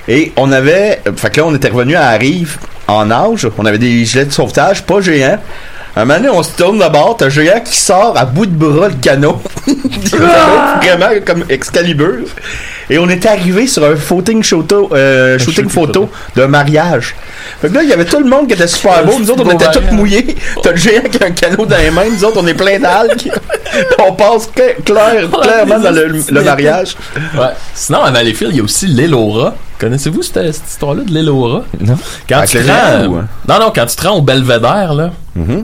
[0.08, 3.48] Et on avait, fait que là, on était revenu à la rive en nage.
[3.58, 5.38] On avait des gilets de sauvetage, pas géants.
[5.98, 8.44] Un moment donné, on se tourne de bord, t'as un géant qui sort à bout
[8.44, 9.40] de bras le canot.
[9.66, 12.26] Le canot, vraiment comme Excalibur.
[12.88, 17.14] Et on était arrivé sur un footing photo, euh, shooting shooting photo d'un mariage.
[17.60, 19.18] Fait que là, il y avait tout le monde qui était super beau.
[19.18, 20.36] Nous autres, on était tous mouillés.
[20.62, 22.04] T'as le géant qui a un canot dans les mains.
[22.10, 23.30] Nous autres, on est plein d'algues.
[24.06, 26.96] on passe cla- clair- clairement dans le, le mariage.
[27.36, 27.48] Ouais.
[27.74, 29.54] Sinon, à Valleyfield, il y a aussi l'île aux rats.
[29.80, 31.64] Connaissez-vous cette, cette histoire-là de l'île aux rats?
[31.80, 31.96] Non.
[32.28, 33.26] Quand Avec tu te rends, ou, hein?
[33.48, 35.62] Non, non, quand tu te rends au belvédère, là, Mhm.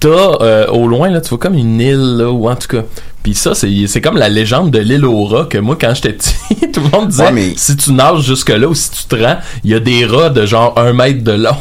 [0.00, 2.82] t'as euh, au loin, là, tu vois comme une île, là, ou en tout cas.
[3.22, 6.12] Puis ça, c'est c'est comme la légende de l'île aux rats que moi, quand j'étais
[6.12, 6.34] petit,
[6.72, 9.38] tout le monde disait Ouais, mais- si tu nages jusque-là ou si tu te rends,
[9.64, 11.56] il y a des rats de genre un mètre de long.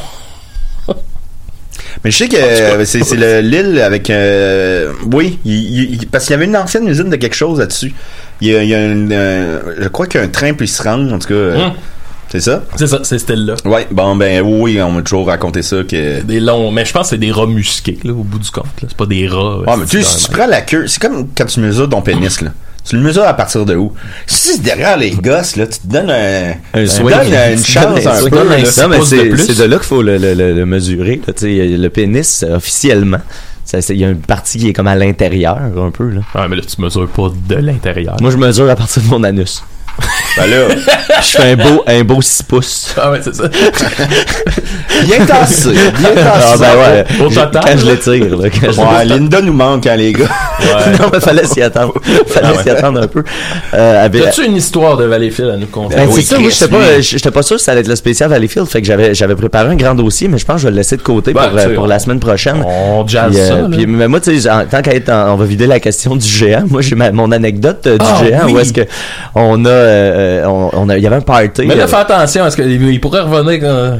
[2.03, 4.09] Mais je sais que euh, c'est c'est le- l'île avec...
[4.11, 7.93] euh, oui, il- il- parce qu'il y avait une ancienne usine de quelque chose là-dessus.
[8.39, 10.53] Il y a, il y a une, euh, je crois qu'il y a un train
[10.53, 11.33] puis il se rend, en tout cas.
[11.33, 11.73] euh, Hum.
[12.29, 12.63] C'est ça?
[12.75, 13.55] C'est ça, c'est île-là.
[13.65, 16.21] Ouais, bon, ben oui, on m'a toujours raconté ça que...
[16.21, 18.65] Des longs, mais je pense que c'est des rats musqués, là, au bout du compte.
[18.81, 18.87] là.
[18.89, 19.59] C'est pas des rats.
[19.59, 22.01] Ouais, mais tu sais, si tu prends la queue, c'est comme quand tu mesures ton
[22.01, 22.51] pénis, là.
[22.83, 23.91] Tu le mesures à partir de où?
[24.25, 27.09] Si c'est derrière les gosses, là, tu te donnes un, Un tu swing.
[27.09, 28.29] donnes une Tu chance donnes un swing.
[28.29, 28.43] peu, là.
[28.43, 29.45] Non, mais de c'est plus.
[29.45, 31.21] c'est de là qu'il faut le, le- le- le mesurer.
[31.27, 33.19] Là, tu sais, le pénis, euh, officiellement,
[33.65, 36.09] ça, c'est- il y a une partie qui est comme à l'intérieur, un peu.
[36.09, 36.21] Là.
[36.35, 38.15] Ouais, mais là, tu mesures pas de l'intérieur.
[38.21, 39.63] Moi, je mesure à partir de mon anus.
[40.37, 40.75] Ben là,
[41.21, 42.93] Je fais un beau, un beau 6 pouces.
[42.97, 43.43] Ah ouais, c'est ça.
[45.05, 46.47] bien tassé, bien tassé.
[46.53, 47.25] Ah, ben ouais.
[47.25, 48.49] Au Je- total, Quand je là.
[48.49, 50.25] Quand je Ouais, Linda nous manque, hein, les gars.
[50.99, 51.93] non, mais fallait s'y attendre.
[52.27, 52.63] Fallait Ah ouais.
[52.63, 53.23] s'y attendre un peu.
[53.73, 55.95] Euh, avec- As-tu une histoire de Valleyfield à nous conter?
[55.95, 57.03] Ben, oui, c'est ça, moi, Chris, j'étais pas, lui.
[57.03, 59.69] j'étais pas sûr que ça allait être le spécial Valleyfield, fait que j'avais, j'avais préparé
[59.69, 61.57] un grand dossier, mais je pense que je vais le laisser de côté Ben, pour,
[61.59, 62.63] euh, pour on- la semaine prochaine.
[62.65, 65.35] On jazz Puis, euh, ça, puis, mais moi, tu sais, tant qu'à être en- on
[65.35, 66.63] va vider la question du géant.
[66.69, 68.53] Moi, j'ai ma- mon anecdote euh, du Ah, géant oui.
[68.53, 68.81] où est-ce que
[69.35, 69.69] on a,
[70.45, 71.65] on, on a, il y avait un party.
[71.67, 73.97] Mais là, euh, fais attention, parce qu'il il pourrait revenir euh,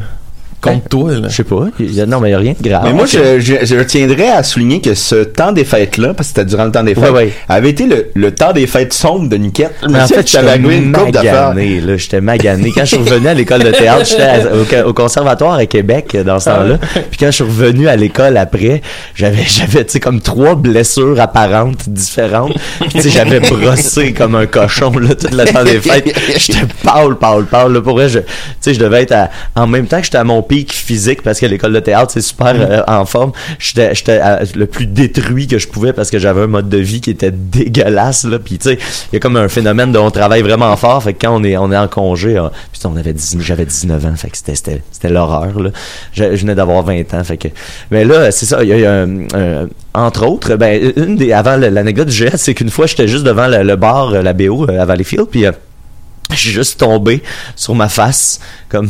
[0.62, 1.28] contre toi, là.
[1.30, 1.65] je sais pas.
[1.80, 2.82] il y a- non, mais il y a rien de grave.
[2.86, 6.36] Mais moi, je, je, je tiendrais à souligner que ce temps des fêtes-là, parce que
[6.36, 7.34] c'était durant le temps des fêtes, Ouais, ouais.
[7.48, 9.74] avait été le, le temps des fêtes sombres de Niquette.
[9.82, 11.50] Je me Mais en souviens fait, que j'étais une d'affaires.
[11.50, 11.98] magané, là.
[11.98, 12.72] J'étais magané.
[12.72, 16.13] Quand je suis revenu à l'école de théâtre, j'étais à- au, au conservatoire à Québec
[16.15, 16.78] euh, dans ce temps-là.
[16.93, 18.82] Puis quand je suis revenu à l'école après,
[19.15, 22.54] j'avais, j'avais, tu sais, comme trois blessures apparentes différentes.
[22.80, 26.06] Puis, tu sais, j'avais brossé comme un cochon, là, tout le temps des fêtes.
[26.38, 27.82] J'étais pâle, pâle, pâle, là.
[27.82, 28.26] Pour vrai, je, tu
[28.62, 31.22] sais, je devais être à, en même temps que j'étais à mon pic peak physique
[31.22, 33.32] parce que l'école de théâtre c'est super euh, en forme.
[33.60, 37.02] J'étais euh, le plus détruit que je pouvais parce que j'avais un mode de vie
[37.02, 38.39] qui était dégueulasse là.
[38.39, 38.80] Puis tu sais,
[39.12, 41.04] il y a comme un phénomène de on travaille vraiment fort.
[41.04, 43.65] Fait que quand on est on est en congé, euh, putain, on avait 10 j'avais
[43.65, 44.15] 19 ans.
[44.15, 45.70] Fait que c'était c'était l'horreur là.
[46.13, 47.24] Je, je venais d'avoir 20 ans.
[47.24, 47.48] Fait que
[47.91, 48.63] mais là c'est ça.
[48.63, 52.08] Il y a, il y a un- un- entre autres, ben une des avant l'anecdote
[52.08, 55.26] du géant, c'est qu'une fois j'étais juste devant le, le bar la BO à Valleyfield
[55.30, 55.52] puis euh,
[56.36, 57.24] j'ai juste tombé
[57.56, 58.39] sur ma face
[58.70, 58.89] comme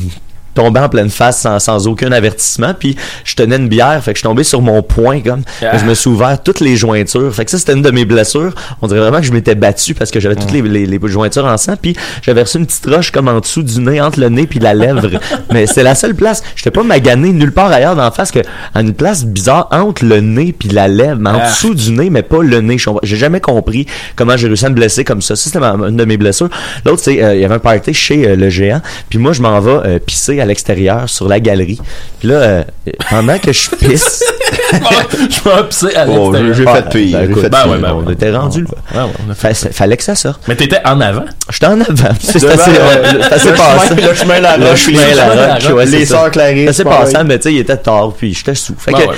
[0.58, 2.74] tombé en pleine face sans, sans aucun avertissement.
[2.78, 5.42] Puis je tenais une bière fait que je suis tombé sur mon poing comme.
[5.62, 5.78] Ah.
[5.78, 7.34] je me suis ouvert toutes les jointures.
[7.34, 8.54] Fait que ça c'était une de mes blessures.
[8.82, 11.46] On dirait vraiment que je m'étais battu parce que j'avais toutes les, les, les jointures
[11.46, 11.74] en sang.
[11.82, 14.60] Puis j'avais reçu une petite roche comme en dessous du nez entre le nez puis
[14.60, 15.10] la lèvre.
[15.52, 16.44] Mais c'est la seule place.
[16.56, 18.40] J'étais pas magané nulle part ailleurs dans la face que
[18.74, 21.50] à une place bizarre entre le nez puis la lèvre mais en Ah.
[21.50, 22.78] dessous du nez mais pas le nez.
[22.78, 25.36] Je j'ai jamais compris comment j'ai réussi à me blesser comme ça.
[25.36, 26.50] Ça c'était une de mes blessures.
[26.86, 28.82] L'autre c'est euh, il y avait un party chez euh, le géant.
[29.10, 31.80] Puis moi je m'en vais euh, pisser à l'extérieur sur la galerie
[32.20, 32.64] puis là euh,
[33.10, 34.24] pendant que je pisse
[34.74, 36.54] je m'en pisser à Oh, l'extérieur.
[36.56, 37.18] j'ai Ah, fait pire.
[37.18, 39.36] ben, j'ai écoute, fait ben ouais, ben on était rendu là Ouais, ouais, on a
[39.36, 41.26] fait- Fa- fallait que ça sorte Mais t'étais en avant?
[41.50, 44.66] j'étais en avant c'est assez, euh, c'est assez le passant chemin- le chemin La le
[44.68, 46.16] Roche, chemin les- la roche les c'est ça.
[46.20, 47.12] sœurs Clarisse, ça s'est pareil.
[47.14, 49.14] passant mais tu sais il était tard puis j'étais sous fait Ben que ben.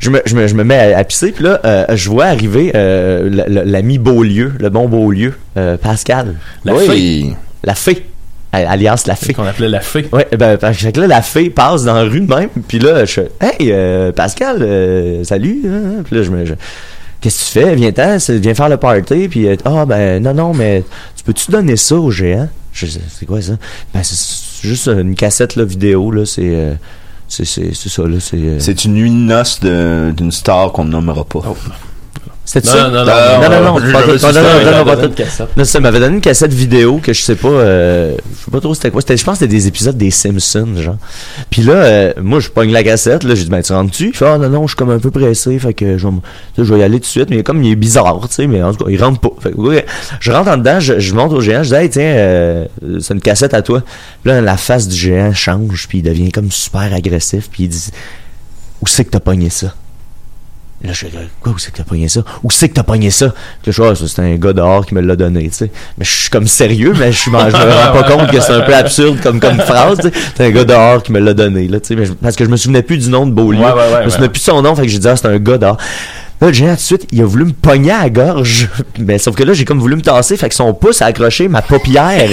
[0.00, 2.26] je me, je me, je me mets à, à pisser, puis là, euh, je vois
[2.26, 6.34] arriver euh, l'ami Beaulieu, le bon Beaulieu, euh, Pascal,
[6.64, 6.86] La oui.
[6.86, 7.36] fée.
[7.64, 8.04] la fée,
[8.56, 9.34] alias la C'est fée.
[9.34, 10.06] qu'on appelait la fée.
[10.12, 13.04] Ouais, ben, parce que là, la fée passe dans la rue de même, puis là,
[13.04, 16.02] je fais, hey, euh, Pascal, euh, salut, hein?
[16.04, 16.54] puis là, je me, je-
[17.20, 20.52] qu'est-ce que tu fais, viens-t'en, viens faire le party, puis euh, ah, ben, non, non,
[20.54, 20.82] mais
[21.16, 22.48] tu peux-tu donner ça au géant?
[22.72, 23.52] Je c'est quoi ça?
[23.94, 26.74] Ben, c'est juste une cassette, là, vidéo, là, c'est, euh,
[27.28, 31.24] c'est, ça, là, c'est, euh, C'est une nuit de noces d'une star qu'on ne nommera
[31.24, 31.40] pas.
[31.42, 31.70] c'était
[32.60, 32.88] Non, ça?
[32.88, 33.80] non, non, non, non, non, non,
[35.56, 38.60] non, ça m'avait donné une cassette vidéo que je sais pas, euh, je sais pas
[38.60, 39.00] trop c'était quoi.
[39.06, 40.96] Je pense que c'était des épisodes des Simpsons, genre.
[41.50, 44.08] Puis là, euh, moi, je pogne la cassette, là, j'ai dit, ben, tu rentres-tu?
[44.08, 46.12] Il fait, ah, non, non, je suis comme un peu pressé, fait que je vais,
[46.58, 48.62] je vais y aller tout de suite, mais comme il est bizarre, tu sais, mais
[48.62, 49.30] en tout cas, il rentre pas.
[49.40, 49.86] Fait que, ouais,
[50.20, 52.66] je rentre en dedans, je, je monte au géant, je dis, hey, tiens, euh,
[53.00, 53.82] c'est une cassette à toi.
[54.22, 57.68] Puis là, la face du géant change, puis il devient comme super agressif, puis il
[57.68, 57.90] dit,
[58.80, 59.74] où c'est que t'as pogné ça?
[60.82, 61.06] Là, je
[61.40, 62.20] quoi, où c'est que t'as pogné ça?
[62.42, 63.26] Où c'est que t'as pogné ça?
[63.26, 63.32] Là,
[63.64, 65.70] je c'est un gars dehors qui me l'a donné, tu sais.
[65.96, 67.38] Mais je suis comme sérieux, mais je, suis- je me
[67.86, 70.14] rends pas compte que c'est un peu absurde comme, comme phrase, tu sais.
[70.36, 72.12] C'est un gars dehors qui me l'a donné, là, tu sais.
[72.20, 73.60] Parce que je me souvenais plus du nom de Beaulieu.
[73.60, 75.16] Ouais, ouais, ouais, je me souvenais plus de son nom, fait que j'ai dit, ah,
[75.16, 75.78] c'est un gars dehors.
[76.40, 78.68] Là, le géant, tout de suite, il a voulu me pogner à la gorge.
[78.98, 81.48] Mais sauf que là, j'ai comme voulu me tasser, fait que son pouce a accroché
[81.48, 82.28] ma paupière.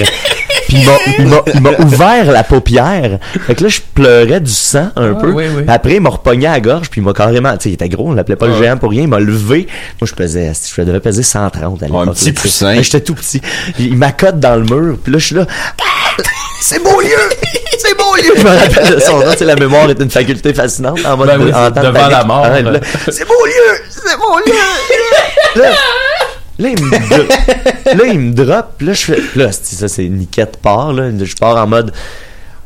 [0.72, 0.86] Puis
[1.20, 3.20] il m'a- ouvert la paupière.
[3.46, 5.32] Fait que là, je pleurais du sang un peu.
[5.32, 5.64] oui, oui.
[5.64, 7.52] Puis Après, il m'a repogné à la gorge, puis il m'a carrément.
[7.58, 8.60] Tu sais, il était gros, on l'appelait pas le Ouais.
[8.60, 9.02] géant pour rien.
[9.04, 9.68] Il m'a levé.
[10.00, 12.08] Moi, je pesais, je devais peser 130 à l'époque.
[12.08, 12.74] un petit poussin.
[12.76, 13.42] Mais J'étais tout petit.
[13.80, 15.46] Il, il m'accote dans le mur, puis là, je suis là.
[15.82, 16.22] Ah!
[16.62, 17.10] C'est beau lieu!
[17.80, 18.34] C'est beau lieu!
[18.38, 21.18] Je me rappelle de son nom, tu sais, la mémoire est une faculté fascinante en
[21.18, 22.12] mode Ben oui, en temps de devant panique.
[22.12, 22.80] la mort, Ah,
[23.10, 23.82] C'est beau lieu!
[23.90, 24.54] C'est beau lieu!
[25.62, 25.70] là,
[26.62, 27.28] là, il me drop,
[27.86, 31.36] là, il me drop, là, je fais, là, c'est- ça, c'est niquette part, là, je
[31.36, 31.92] pars en mode,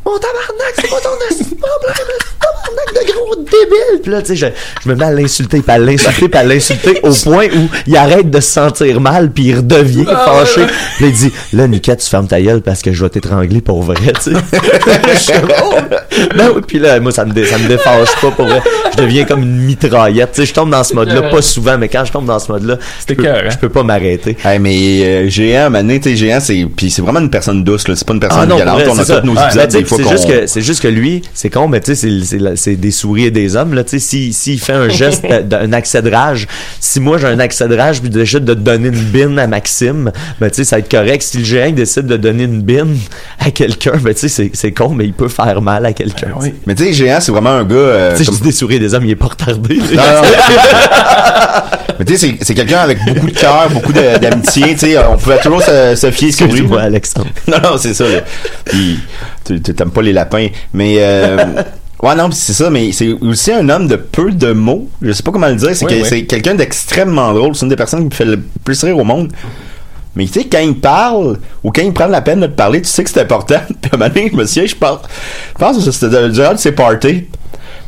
[0.05, 4.01] mon tabarnak, c'est pas ton problème, tabarnak de gros débile.
[4.03, 4.45] Puis là, tu sais, je,
[4.83, 7.97] je me mets à l'insulter, puis à l'insulter, puis à l'insulter au point où il
[7.97, 10.61] arrête de se sentir mal, puis il redevient fâché.
[10.97, 13.61] Puis là, il dit, là, Niquette, tu fermes ta gueule parce que je vais t'étrangler
[13.61, 14.39] pour vrai, tu sais.
[15.13, 15.75] Je suis comme, oh!
[16.35, 18.61] Ben oui, puis là, moi, ça me, dé- ça me défâche pas pour vrai.
[18.95, 20.45] Je deviens comme une mitraillette, tu sais.
[20.47, 23.13] Je tombe dans ce mode-là, pas souvent, mais quand je tombe dans ce mode-là, je
[23.13, 23.49] peux, hein?
[23.49, 24.37] je peux pas m'arrêter.
[24.43, 27.87] Hey, mais euh, géant, maintenant, tu sais, géant, c'est puis c'est vraiment une personne douce,
[27.87, 27.95] là.
[27.95, 28.75] C'est pas une personne Ah non, violente.
[28.81, 30.12] vrai, on a tous nos épisodes des fois qu'on.
[30.12, 32.75] juste que c'est juste que lui, c'est con, mais tu sais, c'est- c'est la- c'est
[32.75, 33.84] des souris et des hommes là.
[33.84, 36.47] Tu sais, si s'il fait un geste d'un accès de rage,
[36.79, 40.12] si moi j'ai un accès de rage puis décide de donner une bine à Maxime,
[40.39, 41.21] ben tu sais, ça va être correct.
[41.23, 42.97] Si le géant décide de donner une bine
[43.39, 46.29] à quelqu'un, ben tu sais, c'est- c'est con, mais il peut faire mal à quelqu'un.
[46.41, 46.53] sais.
[46.65, 47.75] Mais tu sais, géant, c'est vraiment un gars.
[47.75, 49.75] euh, Tu sais, je comme- dis des souris et des hommes, il est pas retardé.
[49.77, 50.21] Non, non.
[51.99, 54.73] Mais tu sais, c'est- c'est quelqu'un avec beaucoup de cœur, beaucoup de- d'amitié.
[54.73, 56.53] Tu sais, on pouvait toujours se, se fier sur lui.
[56.53, 57.27] Excuse-moi, Alexandre.
[57.47, 58.03] Non, non, c'est ça.
[58.03, 58.19] Là.
[58.65, 58.99] Puis,
[59.45, 60.47] tu t'aimes pas les lapins.
[60.73, 61.38] Mais, euh,
[62.03, 62.69] ouais, non, c'est ça.
[62.69, 64.89] Mais c'est aussi un homme de peu de mots.
[65.01, 65.75] Je sais pas comment le dire.
[65.75, 66.08] C'est Oui, que oui.
[66.08, 67.55] c'est quelqu'un d'extrêmement drôle.
[67.55, 69.31] C'est une des personnes qui me fait le plus rire au monde.
[70.15, 72.81] Mais tu sais, quand il parle, ou quand il prend la peine de te parler,
[72.81, 73.60] tu sais que c'est important.
[73.81, 74.99] Puis à un moment donné, je me souviens, je pense,
[75.49, 77.25] je pense que c'était durant de ses parties.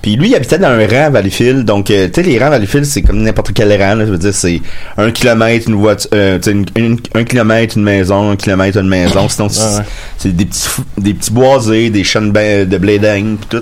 [0.02, 1.66] Puis lui, il habitait dans un rang à Valleyfield.
[1.66, 3.96] Donc, euh, tu sais, les rangs à Valleyfield, c'est comme n'importe quel rang.
[3.96, 4.62] Là, je veux dire, c'est
[4.98, 9.28] un kilomètre, une voiture, euh, une- une- un kilomètre, une maison, un kilomètre, une maison.
[9.30, 9.64] Sinon, c'est
[10.28, 10.32] ouais.
[10.34, 13.62] des petits, des petits boisés, des chaînes ba- de blé d'Inde, pis tout.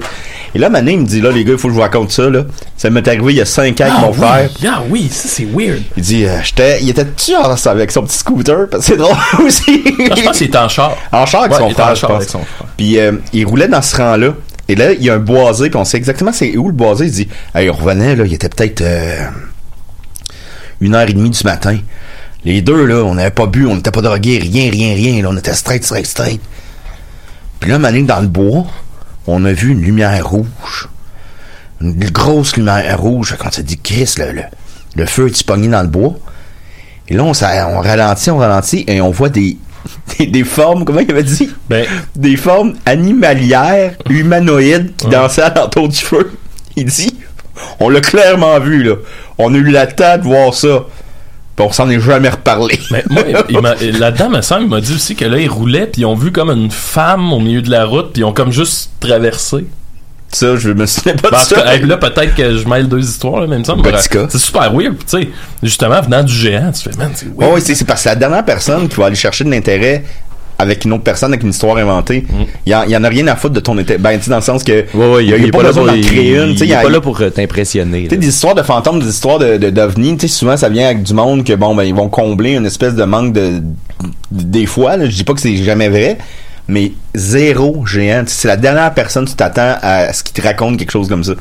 [0.53, 2.11] Et là, Mané, il me dit, là, les gars, il faut que je vous raconte
[2.11, 2.43] ça, là.
[2.77, 4.49] Ça m'est arrivé il y a 5 ans avec mon frère.
[4.65, 5.81] Ah oui, ça c'est weird.
[5.97, 8.67] Il dit, euh, j'étais, il était-tu en- avec son petit scooter?
[8.69, 9.83] Parce que c'est drôle aussi.
[10.09, 10.95] Ah, je pense qu'il était en char.
[11.11, 12.17] En char avec Ouais, son frère, en je char pense.
[12.17, 12.67] avec son frère.
[12.77, 14.33] Puis euh, il roulait dans ce rang-là.
[14.67, 17.05] Et là, il y a un boisé, puis on sait exactement c'est où le boisé.
[17.05, 19.27] Il dit, hey, on revenait, là, il était peut-être euh,
[20.81, 21.77] une heure et demie du matin.
[22.45, 25.21] Les deux, là, on n'avait pas bu, on n'était pas drogués, rien, rien, rien.
[25.21, 26.41] Là, on était straight, straight, straight.
[27.59, 28.65] Puis là, mané dans le bois,
[29.27, 30.89] on a vu une lumière rouge.
[31.81, 33.35] Une grosse lumière rouge.
[33.39, 34.15] Quand on s'est dit, Chris,
[34.95, 36.15] le, feu est pogné dans le bois?
[37.07, 39.57] Et là, on ralentit, on ralentit, et on voit des,
[40.19, 41.49] des, des formes, comment il avait dit?
[41.69, 46.31] Ben, Des formes animalières, humanoïdes, qui dansaient alentour du feu.
[46.75, 47.15] Il dit,
[47.79, 48.95] on l'a clairement vu, là.
[49.37, 50.85] On a eu la tête de voir ça.
[51.55, 52.77] Puis on s'en est jamais reparlé.
[52.91, 55.87] Mais moi, il m'a- là-dedans, ma soeur, il m'a dit aussi que là, ils roulaient,
[55.87, 58.33] puis ils ont vu comme une femme au milieu de la route, puis ils ont
[58.33, 59.65] comme juste traversé.
[60.35, 61.73] Ça, je me souviens pas Ben, en de ça.
[61.75, 63.81] hey, là, peut-être que je mêle deux histoires, là, mais il me semble.
[63.83, 64.25] Petit bref, cas.
[64.29, 65.29] C'est super weird, tu sais.
[65.63, 67.53] Justement, venant du géant, tu fais, man, c'est Ouais, weird.
[67.53, 70.03] ouais, c'est c'est parce que la dernière personne qui va aller chercher de l'intérêt
[70.57, 72.25] avec une autre personne, avec une histoire inventée,
[72.65, 73.97] il y, en- y en a rien à foutre de ton intérêt.
[73.99, 74.85] Ben, tu sais, dans le sens que.
[74.93, 76.47] Ouais, ouais, il y a, il y a pas, là besoin d'en créer une.
[76.47, 78.03] Tu il sais, est il y a- pas là pour euh, t'impressionner.
[78.03, 81.03] Tu sais, des histoires de fantômes, des histoires de, tu sais, souvent ça vient avec
[81.03, 83.61] du monde que bon, ben, ils vont combler une espèce de manque de,
[84.31, 86.17] des fois, là, je dis pas que c'est jamais vrai,
[86.67, 88.23] mais zéro géant.
[88.25, 91.23] C'est la dernière personne que tu t'attends à ce qu'il te raconte quelque chose comme
[91.23, 91.33] ça.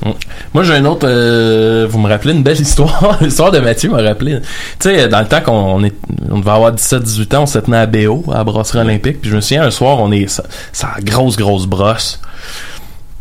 [0.52, 1.06] Moi, j'ai un autre.
[1.08, 3.18] euh, vous me rappelez une belle histoire.
[3.22, 4.38] L'histoire de Mathieu m'a rappelé.
[4.78, 5.94] Tu sais, dans le temps qu'on on est,
[6.30, 9.20] on devait avoir 17-18 ans, on se tenait à BO, à la brasserie olympique.
[9.22, 10.28] Puis je me souviens, un soir, on est.
[10.28, 12.20] Ça, ça a grosse, grosse brosse.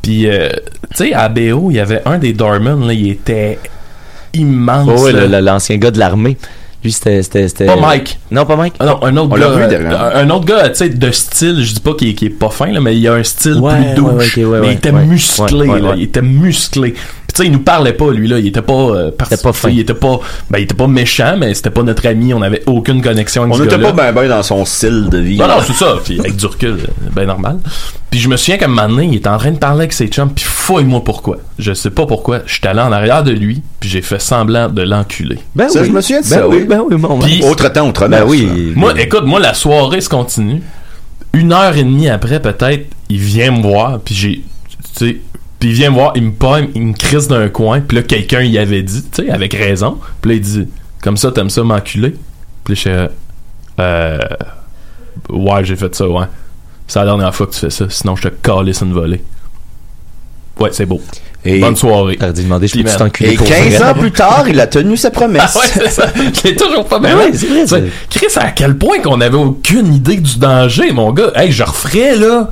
[0.02, 0.50] Puis, euh,
[0.96, 3.58] tu sais, à BO, il y avait un des Dorman, là, il était
[4.34, 4.88] immense.
[5.28, 6.38] Le- l'ancien gars de l'armée.
[6.84, 7.24] Lui, c'était.
[7.24, 8.19] c'était- c'était- Pas Mike.
[8.32, 8.74] Non, pas Mike?
[8.80, 9.56] Ah non, un autre On l'a gars.
[9.56, 10.02] vu, euh, derrière.
[10.17, 12.50] un, autre gars, tu sais, de style, je dis pas qu'il est, qu'il est pas
[12.50, 14.38] fin, là, mais il a un style Ouais, plus douche.
[14.38, 15.06] ouais, ouais, mais ouais, il était ouais.
[15.06, 15.89] musclé, Ouais, ouais, là.
[15.91, 15.96] ouais.
[15.98, 16.93] Il était musclé.
[17.34, 18.38] Tu sais, il nous parlait pas, lui, là.
[18.38, 19.69] Il était pas, euh, parti- C'était pas fin.
[19.69, 20.19] Il était pas,
[20.52, 22.32] ben, il était pas méchant, mais c'était pas notre ami.
[22.34, 25.38] On avait aucune connexion avec On n'était pas ben ben dans son style de vie.
[25.38, 25.96] Non, non, c'est ça.
[26.04, 26.78] Puis avec du recul,
[27.12, 27.58] ben normal.
[28.12, 29.93] Puis je me souviens qu'à un moment donné, il était en train de parler avec
[29.93, 31.38] ses chums, puis fouille-moi pourquoi.
[31.58, 32.41] Je sais pas pourquoi.
[32.46, 35.39] J'étais allé en arrière de lui, puis j'ai fait semblant de l'enculer.
[35.56, 35.88] Ben Ça, oui.
[35.88, 36.58] je me souviens de ben ça, oui.
[36.60, 36.63] oui.
[36.65, 38.74] Ben oui, mon Puis- Autre temps, autre Ben oui.
[38.76, 40.62] Moi, écoute, moi, la soirée se continue.
[41.34, 44.43] Une heure et demie après, peut-être, il vient me voir, puis j'ai,
[45.00, 45.17] tu sais,
[45.63, 48.04] puis il vient me voir, il me pogne, il me crisse d'un coin, puis là,
[48.04, 49.97] quelqu'un y avait dit, tu sais, avec raison.
[50.19, 50.67] Puis là, il dit,
[51.02, 52.15] comme ça, t'aimes ça m'enculer?
[52.65, 52.89] Puis je suis,
[53.80, 54.17] euh,
[55.30, 56.26] ouais, j'ai fait ça, ouais.
[56.86, 59.23] C'est la dernière fois que tu fais ça, sinon je te calisse une volée.
[60.60, 60.99] Ouais, c'est beau.
[61.45, 62.17] Et, Bonne soirée.
[62.17, 63.89] T'aurais dû demander, je t'enculer et pour 15 vrai?
[63.89, 65.56] ans plus tard, il a tenu sa Ah promesse.
[65.56, 66.08] ouais, c'est ça.
[66.43, 67.30] Je l'ai toujours pas Ben mal.
[67.32, 67.78] ouais, c'est vrai, ça.
[68.10, 71.32] Chris, à quel point qu'on avait aucune idée du danger, mon gars?
[71.36, 72.49] Hey, je referais, là.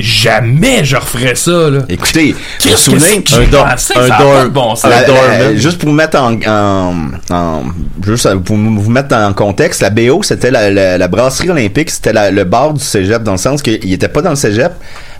[0.00, 1.80] Jamais je referais ça, là.
[1.88, 4.84] Écoutez, vous vous souvenez, un Ça a dor- pas de bon sens.
[4.86, 5.56] un La- la- Dorman.
[5.56, 6.94] juste pour vous mettre en, en,
[7.30, 7.62] en-
[8.04, 12.30] juste pour vous mettre en contexte, la BO c'était la, la, la brasserie olympique, c'était
[12.32, 14.72] le bar du cégep dans le sens qu'il était pas dans le cégep,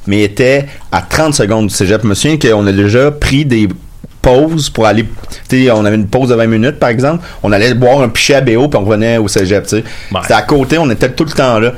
[0.07, 2.01] mais il était à 30 secondes du cégep.
[2.03, 3.69] Je me souviens qu'on a déjà pris des
[4.21, 5.05] pauses pour aller,
[5.49, 8.09] tu sais, on avait une pause de 20 minutes par exemple, on allait boire un
[8.09, 9.85] pichet à BO puis on revenait au cégep, tu sais.
[10.13, 10.21] Ouais.
[10.23, 11.73] C'était à côté, on était tout le temps là.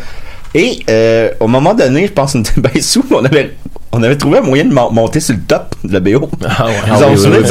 [0.55, 3.55] Et euh, au moment donné, je pense qu'on était bien sous, on avait
[3.97, 6.29] on avait trouvé un moyen de mon- monter sur le top de la BO.
[6.45, 6.73] Ah ouais.
[6.89, 7.11] Vous en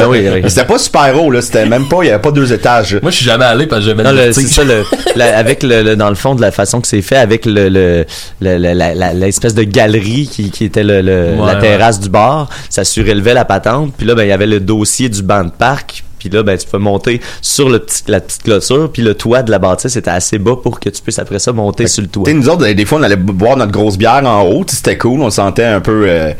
[0.09, 0.49] oui, oui, oui, oui.
[0.49, 1.41] C'était pas super haut, là.
[1.41, 2.99] C'était même pas, il y avait pas deux étages.
[3.01, 4.83] Moi, je suis jamais allé parce que j'avais Non, le c'est ça, le,
[5.15, 7.69] la- avec le, le- dans le fond de la façon que c'est fait, avec le,
[7.69, 8.05] le,
[8.41, 12.01] le- le- la- la- l'espèce de galerie qui, qui était le, le- Ouais, la terrasse
[12.01, 13.93] du bar, ça surélevait la patente.
[13.97, 16.03] Puis là, ben il y avait le dossier du banc de parc.
[16.23, 18.89] Puis là, ben tu peux monter sur le petit, la petite clôture.
[18.93, 21.51] Puis le toit de la bâtisse était assez bas pour que tu puisses après ça
[21.51, 22.31] monter sur le toit.
[22.31, 24.63] Nous autres, des fois, on allait boire notre grosse bière en haut.
[24.65, 25.19] C'était cool.
[25.21, 26.05] On se sentait un peu...
[26.07, 26.31] euh,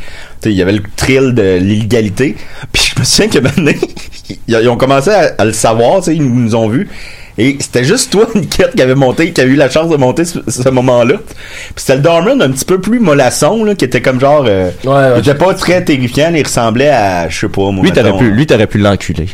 [0.46, 2.36] il y avait le thrill de l'illégalité.
[2.72, 3.72] Puis je me souviens que maintenant,
[4.48, 5.98] ils ont commencé à, à le savoir.
[5.98, 6.88] tu sais, Ils nous nous ont vus.
[7.36, 10.24] Et c'était juste toi, Niquette, qui avait monté, qui a eu la chance de monter
[10.24, 11.14] ce, ce moment-là.
[11.16, 14.44] Puis c'était le Dorman un petit peu plus mollasson, là, qui était comme genre...
[14.46, 15.12] euh, Ouais, ouais.
[15.16, 16.30] il était pas très terrifiant.
[16.34, 19.28] Il ressemblait à, je sais pas, moi, Lui, t'aurais pu, lui, t'aurais pu l'enculer.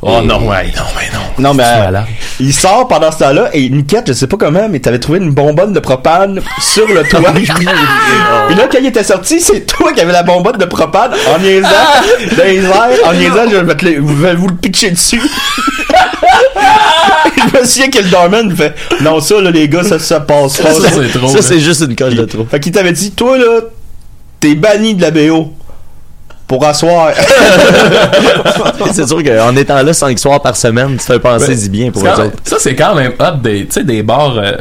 [0.00, 1.48] Oh non, ouais, non, mais non.
[1.48, 2.00] Non, mais euh,
[2.40, 5.30] il sort pendant ce temps-là et Niquette, je sais pas comment, mais t'avais trouvé une
[5.32, 7.20] bonbonne de propane sur le toit.
[7.34, 11.38] Puis là, quand il était sorti, c'est toi qui avais la bonbonne de propane en
[11.38, 11.68] niaisant
[12.36, 15.20] dans les airs, en niaisant, je vais, te le- je vais vous le pitcher dessus.
[17.54, 20.20] Je me souviens que le Dorman il fait Non, ça, là, les gars, ça, ça
[20.20, 20.72] passe pas.
[20.74, 21.28] Ça, c'est trop.
[21.28, 21.42] Ça, là.
[21.42, 22.44] c'est juste une coche de trop.
[22.44, 23.60] Fait qu'il t'avait dit Toi, là,
[24.40, 25.52] t'es banni de la BO
[26.48, 27.12] pour asseoir.
[28.92, 31.56] c'est sûr qu'en étant là cinq soirs par semaine, tu fais penser Ouais.
[31.56, 32.36] du bien pour eux même- autres.
[32.44, 34.52] Ça, c'est quand même hot des, tu sais, des bars, euh,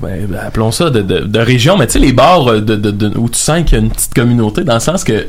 [0.00, 2.90] ben, appelons ça de, de, de région, mais tu sais, les bars euh, de, de,
[2.90, 5.26] de- où tu sens qu'il y a une petite communauté, dans le sens que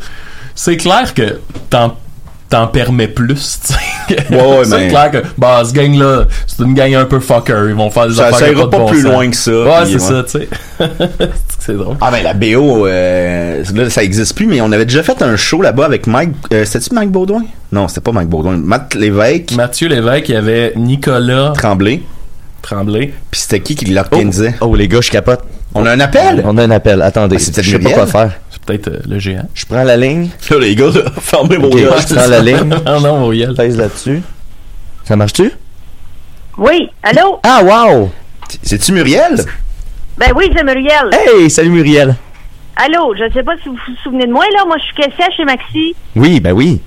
[0.56, 1.39] c'est clair que
[1.70, 1.96] t'en,
[2.54, 4.30] t'en permets plus, tu sais.
[4.36, 7.66] ouais, c'est mais- clair que, bah, ce gang-là, c'est une gang un peu fucker.
[7.70, 9.12] Ils vont faire des Ça- affaires ça ira pas plus sens.
[9.12, 10.00] loin que ça, Ouais, c'est ouais.
[10.00, 10.48] ça, tu sais.
[11.60, 11.96] c'est drôle.
[12.02, 15.36] Ah ben la BO, euh, là, ça existe plus, mais on avait déjà fait un
[15.36, 16.32] show là-bas avec Mike.
[16.54, 17.44] Euh, C'était-tu Mike Baudouin?
[17.71, 18.58] Non, c'était pas Mike Baudouin.
[18.58, 19.54] Matt Lévesque.
[19.56, 22.02] Mathieu Lévesque, il y avait Nicolas Tremblay.
[22.62, 23.13] Tremblay.
[23.32, 24.56] Puis c'était qui qui l'organisait?
[24.62, 25.42] Oh, les gars, je capote.
[25.76, 26.44] On a un appel?
[26.46, 27.02] On a un appel.
[27.02, 27.38] Attendez.
[27.40, 28.32] Ah, je sais pas quoi faire.
[28.52, 29.48] C'est peut-être euh, le géant.
[29.54, 30.30] Je prends la ligne.
[30.50, 31.94] Là, les gars, là, fermez vos Ok, gueules.
[32.08, 32.76] je prends la ligne.
[32.86, 33.54] non, non, Muriel.
[33.56, 34.21] Pèse là-dessus.
[35.04, 35.52] Ça marche-tu?
[36.58, 37.40] Oui, allô?
[37.44, 38.12] Ah, wow!
[38.62, 39.44] C'est-tu Muriel?
[40.17, 41.10] Ben oui, c'est Muriel.
[41.12, 42.15] Hey, salut Muriel.
[42.76, 44.63] Allô, je ne sais pas si vous vous souvenez de moi, là.
[44.65, 45.96] Moi, je suis caissière chez Maxi.
[46.15, 46.80] Oui, ben oui.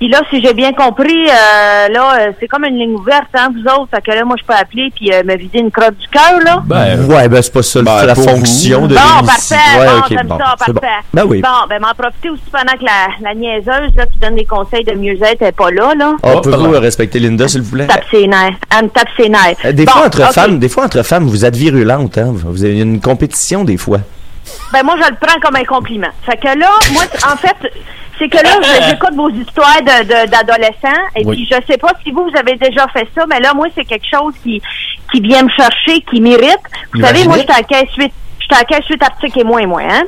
[0.00, 3.50] Puis là, si j'ai bien compris, euh, là, euh, c'est comme une ligne ouverte, hein,
[3.54, 3.90] vous autres.
[3.94, 6.40] Fait que là, moi, je peux appeler puis euh, me vider une crotte du cœur,
[6.42, 6.62] là.
[6.64, 8.86] Ben, ouais, ben c'est pas ça ben, la fonction vous.
[8.88, 9.54] de Bon, parfait.
[9.78, 9.86] Ouais,
[10.16, 10.72] bon, bon, ça, parfait.
[10.72, 10.80] bon.
[11.12, 11.42] Ben oui.
[11.42, 14.84] Bon, ben, m'en profiter aussi pendant que la, la niaiseuse, là, qui donne des conseils
[14.84, 16.14] de mieux-être, est pas là, là.
[16.22, 16.80] Oh, Oh, pouvez-vous pardon.
[16.80, 17.86] respecter Linda, s'il vous plaît?
[17.86, 18.54] Tape ses nerfs.
[18.74, 19.74] Elle me tape ses nerfs.
[19.74, 22.32] Des Bon, fois, entre femmes, des fois, entre femmes, vous êtes virulente, hein?
[22.32, 23.98] Vous avez une compétition, des fois.
[24.72, 26.08] Ben moi, je le prends comme un compliment.
[26.24, 27.54] Fait que là, moi, en fait,
[28.20, 31.36] c'est que là, je- j'écoute vos histoires de- de- d'adolescents, et Oui.
[31.36, 33.84] puis je sais pas si vous, vous avez déjà fait ça, mais là, moi, c'est
[33.84, 34.62] quelque chose qui,
[35.12, 36.60] qui vient me chercher, qui m'irrite.
[36.94, 39.80] Vous savez, moi, j'étais à caisse 8, j'étais à caisse 8 articles et moins, moi,
[39.90, 40.02] hein?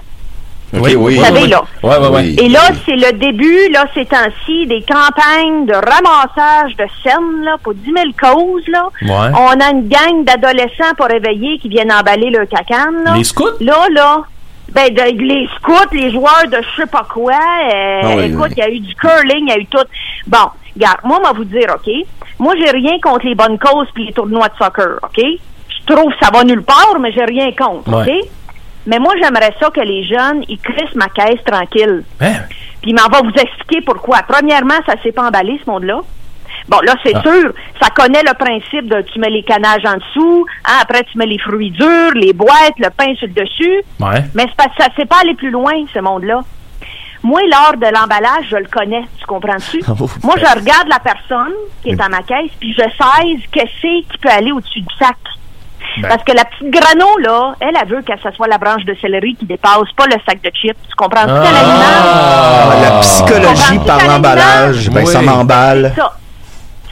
[0.74, 1.16] Ok, oui.
[1.18, 1.62] Vous savez, là.
[1.82, 2.08] Ouais, ouais.
[2.10, 2.36] Oui.
[2.40, 7.56] Et là, c'est le début, là, ces temps-ci, des campagnes de ramassage de scènes, là,
[7.62, 8.88] pour 10 000 causes, là.
[9.02, 9.30] Ouais.
[9.38, 13.12] On a une gang d'adolescents pour réveiller qui viennent emballer leur cacane, là.
[13.16, 13.50] Les scouts?
[13.60, 14.22] Là, là,
[14.74, 18.46] ben, de- les scouts, les joueurs de je sais pas quoi, euh, Ah oui, écoute,
[18.48, 18.54] oui.
[18.56, 19.78] il y a eu du curling, il y a eu tout.
[20.26, 21.90] Bon, regarde, moi, on va vous dire, OK?
[22.38, 25.18] Moi, j'ai rien contre les bonnes causes puis les tournois de soccer, OK?
[25.24, 28.18] Je trouve que ça va nulle part, mais j'ai rien contre, Ouais.
[28.20, 28.28] OK?
[28.86, 32.02] Mais moi, j'aimerais ça que les jeunes, ils crissent ma caisse tranquille.
[32.20, 32.32] Hein?
[32.82, 34.22] Puis m'en va vous expliquer pourquoi.
[34.26, 36.00] Premièrement, ça s'est pas emballé, ce monde-là.
[36.68, 37.22] Bon, là, c'est Ah.
[37.22, 37.52] sûr,
[37.82, 41.26] ça connaît le principe de tu mets les canages en dessous, hein, après tu mets
[41.26, 43.82] les fruits durs, les boîtes, le pain sur le dessus.
[44.00, 44.24] Ouais.
[44.34, 46.40] Mais c'est parce que ça s'est pas allé plus loin, ce monde-là.
[47.24, 49.80] Moi, l'art de l'emballage, je le connais, tu comprends-tu?
[49.88, 51.52] Oh, Moi, je regarde la personne
[51.82, 55.16] qui est à ma caisse, puis je sais qu'est-ce qui peut aller au-dessus du sac.
[56.00, 56.08] Ben.
[56.08, 58.94] Parce que la petite grano, là, elle, elle veut que ce soit la branche de
[59.00, 60.76] céleri qui dépasse, pas le sac de chips.
[60.88, 61.30] Tu comprends-tu?
[61.30, 61.42] Ah.
[61.44, 65.92] Ah, la psychologie par l'emballage, ben ça m'emballe.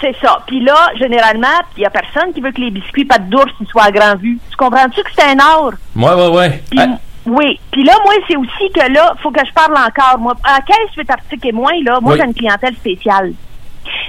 [0.01, 0.38] C'est ça.
[0.46, 1.46] Puis là, généralement,
[1.76, 4.38] il y a personne qui veut que les biscuits pâte d'ours soient à grand vue.
[4.51, 5.72] Tu comprends-tu que c'est un art?
[5.94, 6.62] Ouais, ouais, ouais.
[6.78, 6.86] Ah,
[7.26, 7.61] Oui.
[7.70, 10.18] Puis là, moi, c'est aussi que là, faut que je parle encore.
[10.18, 12.18] Moi, à 15 8 articles et moins, là, moi, Oui.
[12.18, 13.32] j'ai une clientèle spéciale.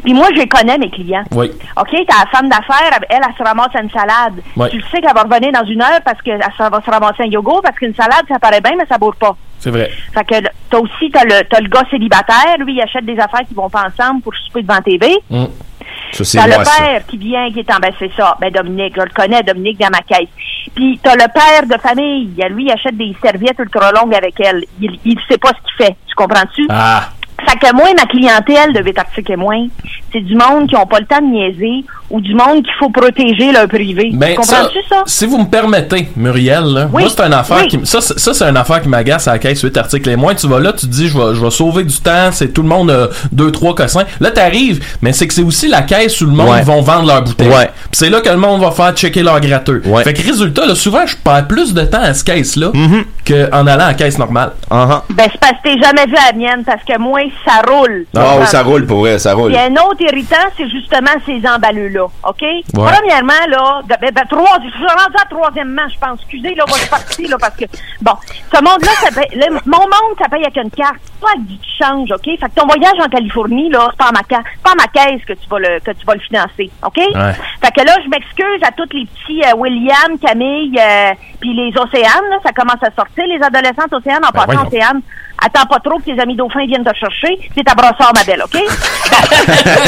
[0.04, 1.24] Puis moi, je connais mes clients.
[1.32, 1.52] Oui.
[1.78, 4.42] OK, t'as la femme d'affaires, elle, elle, elle se ramasse à une salade.
[4.56, 4.70] Oui.
[4.70, 7.28] Tu le sais qu'elle va revenir dans une heure parce qu'elle va se ramasser un
[7.28, 9.36] yogourt parce qu'une salade, ça paraît bien, mais ça bourre pas.
[9.60, 9.90] C'est vrai.
[10.14, 13.54] Fait que t'as aussi, t'as le, le gars célibataire, lui, il achète des affaires qui
[13.54, 15.16] vont pas ensemble pour souper devant TV.
[15.30, 15.46] Mm.
[16.12, 16.78] T'as le ça.
[16.78, 19.80] père qui vient, qui est en ben c'est ça, ben Dominique, je le connais, Dominique
[19.80, 20.30] dans ma caisse.
[20.76, 24.64] Puis t'as le père de famille, lui, il achète des serviettes ultra longues avec elle.
[24.80, 26.68] Il, il sait pas ce qu'il fait, tu comprends-tu?
[26.70, 27.10] Ah.
[27.48, 29.66] Fait que moi, ma clientèle de 8 articles et moins,
[30.12, 32.90] c'est du monde qui ont pas le temps de niaiser ou du monde qu'il faut
[32.90, 34.10] protéger leur privé.
[34.14, 35.04] Ben, tu ça, comprends-tu ça?
[35.06, 37.68] si vous me permettez, Muriel, là, Oui, moi, c'est une affaire oui.
[37.68, 40.16] qui, ça, c'est- ça, c'est une affaire qui m'agace à la caisse 8 articles et
[40.18, 40.36] moins.
[40.36, 42.62] Tu vas là, tu te dis, je vais, je vais sauver du temps, c'est tout
[42.64, 44.04] le monde, euh, deux, trois cossins.
[44.20, 46.62] Là, t'arrives, mais c'est que c'est aussi la caisse où le monde Ouais.
[46.64, 47.48] vont vendre leur bouteille.
[47.48, 47.68] Ouais.
[47.84, 49.82] Puis c'est là que le monde va faire checker leur gratteux.
[49.86, 50.04] Ouais.
[50.04, 53.06] Fait que résultat, là, souvent, je perds plus de temps à ce caisse-là Mhm.
[53.26, 54.52] qu'en allant à la caisse normale.
[54.70, 57.62] Ah, Ben, c'est parce que t'es jamais vu à la mienne, parce que moi, ça
[57.72, 58.06] roule.
[58.16, 59.52] Ah oui, ça roule pour vrai, ça roule.
[59.52, 62.44] Puis un autre irritant, c'est justement ces emballeux-là, OK?
[62.74, 66.20] Premièrement, là, de- ben, ben, trois, je suis rendu à troisièmement, je pense.
[66.22, 67.66] Excusez, là, moi, je suis partie, là, parce que,
[68.02, 68.14] bon,
[68.54, 72.12] ce monde-là, ça paye, mon monde, ça paye avec une carte, pas avec du change,
[72.12, 72.24] OK?
[72.26, 74.22] Fait que ton voyage en Californie, là, c'est pas ma,
[74.64, 76.98] pas ma caisse que tu vas le, que tu vas le financer, OK?
[76.98, 77.34] Ouais.
[77.64, 81.72] Fait que là, je m'excuse à tous les petits euh, William, Camille, euh, puis les
[81.78, 85.02] Océanes, là, ça commence à sortir, les adolescentes Océanes, en passant voyons.
[85.44, 87.40] Attends pas trop que tes amis dauphins viennent te chercher.
[87.56, 88.62] C'est ta brossard, ma belle, OK?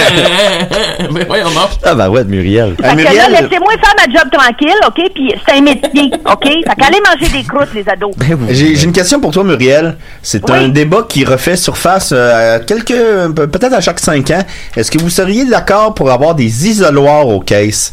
[1.11, 1.67] mais voyons, non.
[1.83, 2.75] ah, bah ouais, Muriel.
[2.83, 5.11] Ah, que là, Muriel, laissez-moi faire ma job tranquille, OK?
[5.13, 6.43] Puis c'est un métier, OK?
[6.45, 8.15] Fait qu'allez manger des croûtes, les ados.
[8.17, 8.47] Ben oui.
[8.49, 9.97] J'ai j'ai une question pour toi, Muriel.
[10.21, 10.57] C'est Oui.
[10.57, 12.93] un débat qui refait surface euh, à quelques,
[13.35, 14.43] pe- peut-être à chaque cinq ans.
[14.75, 17.91] Est-ce que vous seriez d'accord pour avoir des isoloirs aux caisses?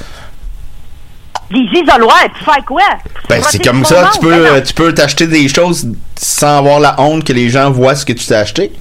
[1.51, 2.83] Des isoloirs, tu fais quoi?
[3.29, 6.59] Ben, c'est comme ça, monde, tu peux, ben euh, tu peux t'acheter des choses sans
[6.59, 8.73] avoir la honte que les gens voient ce que tu t'es acheté.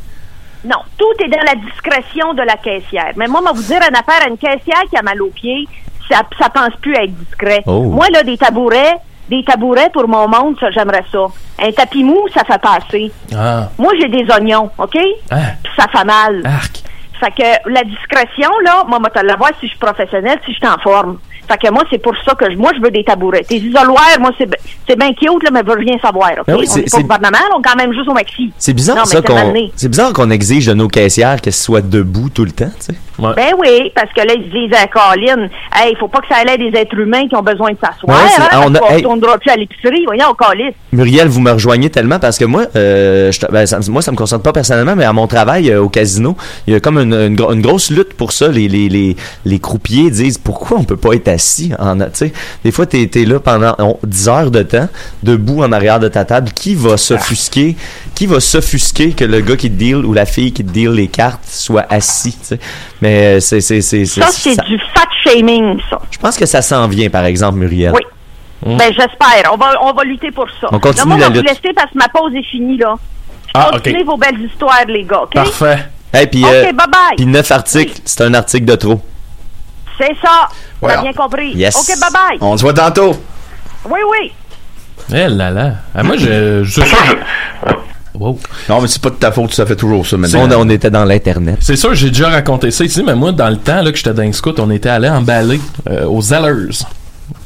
[0.64, 3.12] Non, tout est dans la discrétion de la caissière.
[3.16, 5.30] Mais moi, on va vous dire une affaire à une caissière qui a mal aux
[5.30, 5.68] pieds,
[6.10, 7.64] ça, ça pense plus à être discret.
[7.66, 7.84] Oh.
[7.84, 8.98] Moi, là, des tabourets,
[9.30, 11.26] des tabourets pour mon monde, ça, j'aimerais ça.
[11.62, 13.12] Un tapis mou, ça fait passer.
[13.36, 13.70] Ah.
[13.78, 14.98] Moi, j'ai des oignons, OK?
[15.32, 15.38] Ah.
[15.64, 16.42] Puis ça fait mal.
[16.46, 16.84] Arc.
[17.20, 20.54] Fait que la discrétion, là, moi, moi, te la voir si je suis professionnelle, si
[20.54, 21.20] je suis en forme.
[21.50, 23.44] Fait que moi, c'est pour ça que je- moi, je veux des tabourets.
[23.44, 26.46] Tes isoloirs, moi, c'est bien cute, là, mais je veux rien savoir, OK?
[26.48, 28.14] Ben oui, on c'est- n'est pas c'est- au gouvernement, on est quand même juste au
[28.14, 28.52] maxi.
[28.58, 32.30] C'est bizarre Non, ça qu'on c'est bizarre qu'on exige de nos caissières qu'elles soient debout
[32.30, 33.00] tout le temps, tu sais.
[33.20, 36.28] Ben oui, parce que là, ils se disent à Colin, hey, il faut pas que
[36.30, 39.02] ça aille des êtres humains qui ont besoin de s'asseoir, Ouais, hein, on a- parce
[39.02, 39.22] qu'on hey.
[39.42, 40.70] plus à l'épicerie, voyons, Colin.
[40.94, 44.18] Muriel, vous me rejoignez tellement parce que moi, euh, je- ben, ça, moi, ça me
[44.18, 46.38] concerne pas personnellement, mais à mon travail euh, au casino,
[46.68, 48.48] il y a comme une, une gro- une grosse lutte pour ça.
[48.48, 51.39] Les, les, les, les croupiers disent pourquoi on peut pas être assis
[51.80, 52.34] en, tu sais,
[52.64, 54.88] des fois t'es es là pendant on- 10 heures de temps,
[55.24, 56.52] debout en arrière de ta table.
[56.54, 57.76] Qui va s'offusquer
[58.16, 60.92] Qui va s'offusquer que le gars qui te deal ou la fille qui te deal
[60.92, 62.60] les cartes soit assis tu sais?
[63.02, 66.00] Mais euh, c'est c'est c'est Ça, c'est ça- du fat shaming, ça.
[66.12, 67.94] Je pense que ça s'en vient, par exemple, Muriel.
[67.94, 68.02] Oui.
[68.66, 68.78] Mm.
[68.78, 69.54] Ben, j'espère.
[69.54, 70.68] On va, on va lutter pour ça.
[70.72, 71.48] On continue là, moi, la on lutte.
[71.50, 72.96] laisser parce que ma pause est finie, là.
[73.54, 74.06] Ah, Continuez ok.
[74.06, 75.34] vos belles histoires, les gars, OK?
[75.34, 75.80] Parfait.
[76.14, 77.16] Hey, puis Ok, euh, bye-bye.
[77.18, 79.02] puis neuf articles, c'est un article de trop.
[80.00, 80.48] C'est ça.
[80.82, 81.52] On a bien compris.
[81.54, 81.76] Yes.
[81.76, 82.38] OK, bye-bye.
[82.42, 83.16] On se voit tantôt.
[83.86, 84.32] Oui, oui.
[85.14, 85.72] Eh là là.
[85.94, 86.82] Ah, moi, je, je,
[88.20, 88.38] Wow.
[88.68, 90.48] Non, mais c'est pas de ta faute, ça fait toujours ça maintenant.
[90.52, 91.58] On, on était dans l'Internet.
[91.62, 94.14] C'est sûr, j'ai déjà raconté ça ici, mais moi, dans le temps là, que j'étais
[94.14, 96.84] dans le scout, on était allé emballer euh, aux Zellers.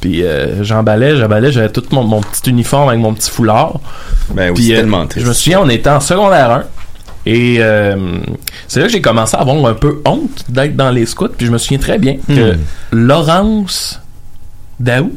[0.02, 3.80] Puis euh, j'emballais, j'emballais, j'avais tout mon, mon petit uniforme avec mon petit foulard.
[4.32, 5.24] Ben oui, Puis, euh, tellement triste.
[5.26, 6.64] Je me souviens, on était en secondaire 1.
[7.26, 8.18] Et euh,
[8.68, 11.30] c'est là que j'ai commencé à avoir un peu honte d'être dans les scouts.
[11.38, 12.60] Puis je me souviens très bien que Hmm.
[12.92, 14.02] Laurence
[14.80, 15.14] Daou?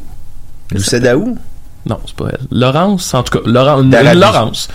[0.77, 1.37] C'est Daou?
[1.85, 2.45] Non, c'est pas elle.
[2.51, 3.85] Laurence, en tout cas, Laurence,
[4.15, 4.67] Laurence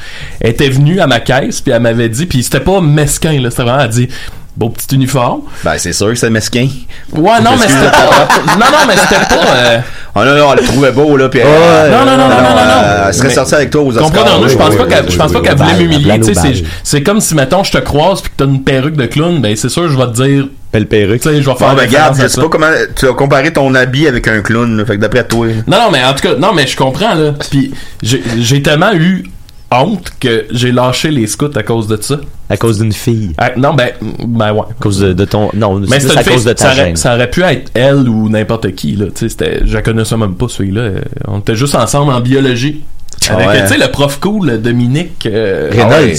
[0.43, 3.65] était venue à ma caisse, puis elle m'avait dit, puis c'était pas mesquin, là, c'était
[3.65, 4.09] vraiment, elle a dit,
[4.57, 5.43] beau petit uniforme.
[5.65, 6.69] Ben, c'est sûr que c'est mesquin.
[7.13, 8.29] Ouais, non, mais c'était pas.
[8.59, 9.55] Non, non, mais c'était pas.
[9.57, 9.79] euh,
[10.15, 12.29] Oh non, non, elle le trouvait beau, là, puis elle- Non, non, non, non, non,
[12.29, 12.83] non, non.
[12.85, 14.11] euh, Elle serait Mais- sortie avec toi aux Oscars.
[14.13, 15.57] Comprends, non, je pense Oui, pas oui, qu'elle, oui, je pense oui, pas oui, qu'elle
[15.57, 18.63] voulait m'humilier, tu sais, c'est, comme si, mettons, je te croise puis que t'as une
[18.63, 20.49] perruque de clown, ben, c'est sûr, je vais te dire.
[20.71, 21.21] Belle perruque.
[21.23, 23.53] Tu sais, je vais faire Bon, ben, regarde, je sais pas comment tu as comparé
[23.55, 25.47] ton habit avec un clown, là, fait que d'après toi.
[25.67, 27.33] Non, non, mais en tout cas, non, mais je comprends, là.
[27.51, 27.73] Puis
[28.03, 29.25] j'ai, j'ai tellement eu
[29.71, 32.17] honte que j'ai lâché les scouts à cause de ça.
[32.53, 33.33] À cause d'une fille.
[33.39, 33.91] Ah, non, ben,
[34.27, 34.61] ben ouais.
[34.61, 35.51] À cause de, de ton.
[35.55, 36.97] Non, Mais c'est à une fille, cause de ta ça, aurait, gêne.
[36.97, 39.07] ça aurait pu être elle ou n'importe qui, là.
[39.15, 40.91] Tu sais, je la connaissais même pas, celui-là.
[41.29, 42.83] On était juste ensemble en biologie.
[43.29, 43.63] Ah Avec, ouais.
[43.63, 45.27] tu sais, le prof cool, Dominique.
[45.27, 45.93] euh, Reynolds.
[45.93, 46.15] Ah ouais.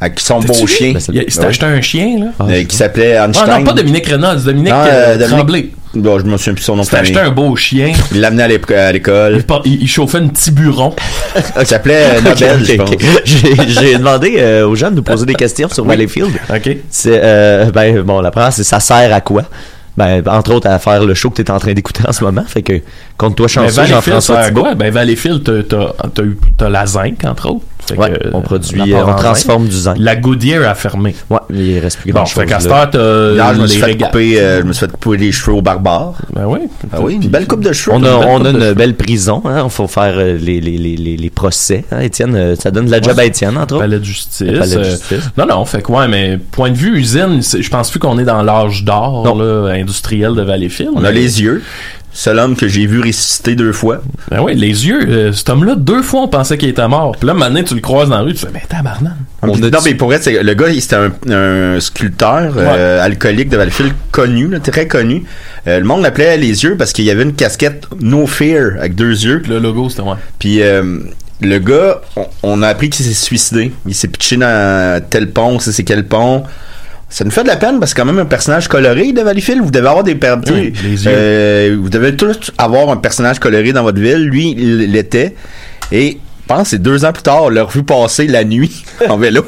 [0.00, 0.72] Avec son T'as-tu beau vu?
[0.72, 0.92] chien.
[1.12, 2.44] Il, il s'était acheté un chien, là.
[2.46, 3.58] Euh, qui s'appelait Ah Einstein.
[3.58, 5.70] non, pas Dominique Reynolds, Dominique Non, euh, euh, Dominique- Tremblay.
[5.94, 7.92] Bon, je me souviens plus son nom s'était acheté un beau chien.
[8.12, 9.36] Il l'amenait à l'école.
[9.36, 10.94] Il, par- il- il chauffait un petit buron.
[11.58, 12.90] Il s'appelait euh, Nobel, je pense.
[13.66, 16.38] J'ai demandé euh, aux gens de nous poser des questions sur Valleyfield.
[16.54, 16.76] OK.
[16.90, 19.44] C'est, euh, ben, bon, la première, c'est ça sert à quoi?
[19.96, 22.22] Ben, entre autres, à faire le show que tu es en train d'écouter en ce
[22.22, 22.44] moment.
[22.46, 22.74] Fait que,
[23.16, 24.60] compte-toi chanceux, Valleyfield, Jean-François Thibault.
[24.62, 24.74] quoi?
[24.76, 27.64] Ben, Valleyfield, t'as, t'as, t'as, eu- t'as la zinc, entre autres.
[27.88, 29.96] Fait Ouais, que, on euh, produit, on euh, on transforme du zinc.
[29.98, 31.14] La Goodyear a fermé.
[31.30, 32.48] Ouais, il reste plus Bon, grand fait chose.
[32.50, 34.92] qu'à cette heure, t'as Hier, je me suis fait couper, euh, je me suis fait
[34.92, 36.14] couper les cheveux au barbare.
[36.34, 36.58] Ben oui.
[36.92, 37.96] Ah oui, une belle coupe de cheveux.
[37.96, 39.62] On a, Une belle on a une belle prison, hein.
[39.64, 42.34] Il faut faire euh, les, les, les, les, les procès, hein, Étienne.
[42.34, 43.82] euh, Ça donne de la job à Étienne, entre autres.
[43.84, 44.38] Palais de justice.
[44.58, 45.30] Palais de euh, justice.
[45.36, 48.24] non, non, fait que ouais, mais point de vue usine, je pense plus qu'on est
[48.24, 50.90] dans l'âge d'or là, industriel de Valleyfield.
[50.94, 51.62] On mais- a les yeux.
[52.20, 54.02] Seul homme que j'ai vu ressusciter deux fois.
[54.28, 55.06] Ben oui, les yeux.
[55.08, 57.12] euh, cet homme-là, deux fois, on pensait qu'il était mort.
[57.16, 59.12] Puis là, maintenant, tu le croises dans la rue, tu fais, ben tabarnak.
[59.42, 63.50] On a non, mais pour vrai, c'est- le gars, c'était un, un sculpteur euh, alcoolique
[63.50, 65.22] de Valleyfield connu, là, très connu.
[65.68, 68.96] Euh, le monde l'appelait les yeux parce qu'il y avait une casquette No Fear avec
[68.96, 69.40] deux yeux.
[69.42, 70.16] Puis le logo, c'était ouais.
[70.40, 70.98] Puis euh,
[71.40, 73.70] le gars, on, on a appris qu'il s'est suicidé.
[73.86, 76.42] Il s'est pitché dans tel pont, c'est quel pont.
[77.10, 79.22] Ça nous fait de la peine parce que c'est quand même un personnage coloré de
[79.22, 79.62] Valleyfield.
[79.62, 81.10] Vous devez avoir des per- tu sais, Oui, les yeux.
[81.14, 84.24] euh, vous devez tous avoir un personnage coloré dans votre ville.
[84.24, 85.34] Lui, il l'était.
[85.90, 86.18] Et
[86.48, 89.44] pense c'est deux ans plus tard, on l'a revu passer la nuit en vélo.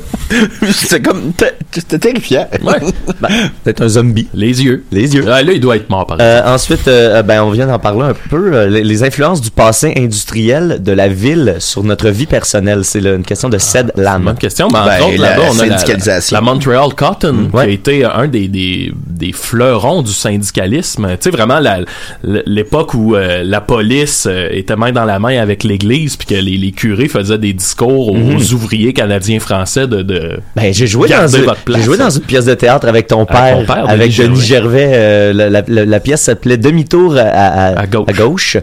[0.71, 1.33] C'était comme
[1.73, 2.47] c'était terrifiant.
[2.63, 2.75] Ouais.
[3.21, 3.29] Ben,
[3.65, 4.29] Peut-être un zombie.
[4.33, 4.85] Les yeux.
[4.93, 5.25] Les yeux.
[5.29, 6.49] Ah, là, il doit être mort, par exemple.
[6.49, 8.55] Euh, ensuite, euh, ben, on vient d'en parler un peu.
[8.55, 12.85] euh, les, les influences du passé industriel de la ville sur notre vie personnelle.
[12.85, 14.25] C'est là, une question de Ced Lam.
[14.25, 14.69] Bonne question.
[14.69, 16.35] Ben, la là-bas, on a la, syndicalisation.
[16.35, 17.65] la Montreal Cotton, Ouais.
[17.65, 21.09] qui a été un des, des, des fleurons du syndicalisme.
[21.11, 21.81] Tu sais, vraiment, la-
[22.23, 26.41] l'époque où euh, la police euh, était main dans la main avec l'Église, puis que
[26.41, 30.03] les, les curés faisaient des discours aux, aux ouvriers canadiens-français de...
[30.03, 33.25] de Ben, j'ai joué, dans une, j'ai joué dans une pièce de théâtre avec ton
[33.27, 34.91] père, Avec ton père, avec Denis Denis Gervais.
[34.93, 38.57] euh, la, la- la- la pièce s'appelait Demi-tour à, à, À gauche.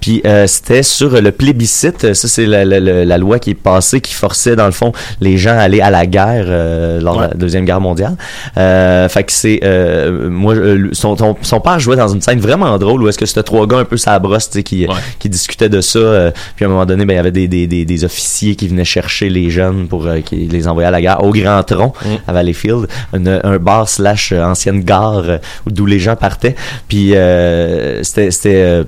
[0.00, 2.14] Puis euh, c'était sur le plébiscite.
[2.14, 5.60] Ça, c'est la, loi qui est passée qui forçait, dans le fond, les gens à
[5.62, 7.28] aller à la guerre euh, lors de Ouais.
[7.28, 8.16] la Deuxième Guerre mondiale.
[8.56, 9.60] Euh, fait que c'est...
[9.62, 13.18] euh, moi, euh, son, son, son père jouait dans une scène vraiment drôle où est-ce
[13.18, 14.94] que c'était trois gars un peu sa brosse qui, Ouais.
[15.18, 16.32] qui discutaient de ça.
[16.56, 18.84] puis à un moment donné, ben, il y avait des, des, des officiers qui venaient
[18.84, 21.92] chercher les jeunes pour euh, qui les envoyer à la gare au Grand Tronc
[22.28, 26.54] à Valleyfield, un, un bar slash euh, ancienne gare euh, d'où les gens partaient.
[26.88, 28.84] Puis euh, c'était c'était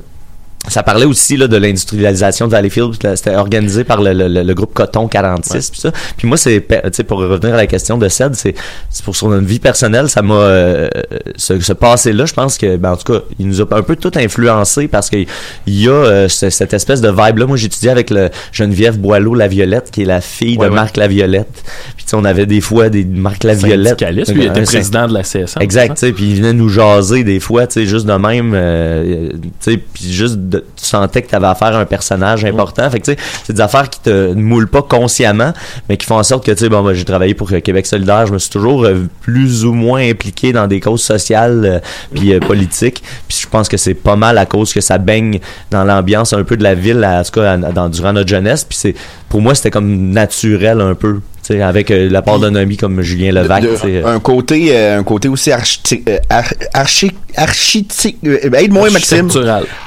[0.69, 2.95] ça parlait aussi là, de l'industrialisation de Valleyfield.
[3.15, 5.71] C'était organisé par le, le- le groupe Coton 46.
[5.71, 5.93] Puis ça.
[6.17, 8.55] Puis moi, c'est pe- tu sais, pour revenir à la question de Ced, c'est
[8.91, 10.89] c'est pour son vie personnelle, ça m'a euh,
[11.37, 12.27] ce, ce passé-là.
[12.27, 15.11] Je pense que, ben, en tout cas, il nous a un peu tout influencé parce
[15.11, 17.47] que il y a euh, ce- cette espèce de vibe-là.
[17.47, 20.77] Moi, j'étudiais avec le Geneviève Boileau La Violette, qui est la fille Ouais, de ouais.
[20.77, 21.63] Marc La Violette.
[21.97, 24.01] Puis on avait des fois des Marc La Violette.
[24.03, 25.61] Lui, il était Un- président de la CSN.
[25.61, 29.73] Exact, puis il venait nous jaser des fois, tu sais, juste de même, euh, tu
[29.73, 32.89] sais, puis juste, de- tu sentais que tu avais affaire à un personnage important.
[32.91, 35.53] Fait que, tu sais, c'est des affaires qui te moulent pas consciemment,
[35.89, 37.87] mais qui font en sorte que, tu sais, bon, moi, j'ai travaillé pour euh, Québec
[37.87, 41.79] solidaire, je me suis toujours euh, plus ou moins impliqué dans des causes sociales euh,
[42.15, 43.03] puis euh, politiques.
[43.29, 45.41] Puis je pense que c'est pas mal à cause que ça baigne
[45.71, 48.29] dans l'ambiance un peu de la ville, à- en tout cas, à- dans, durant notre
[48.29, 48.65] jeunesse.
[48.65, 48.95] Puis c'est,
[49.29, 51.21] pour moi, c'était comme naturel un peu,
[51.51, 55.03] avec euh, la part d'un ami comme Julien Levac, De- euh, un côté euh, un
[55.05, 57.87] côté aussi archi euh, ar- archi archi
[58.27, 59.29] euh, aide-moi Maxime.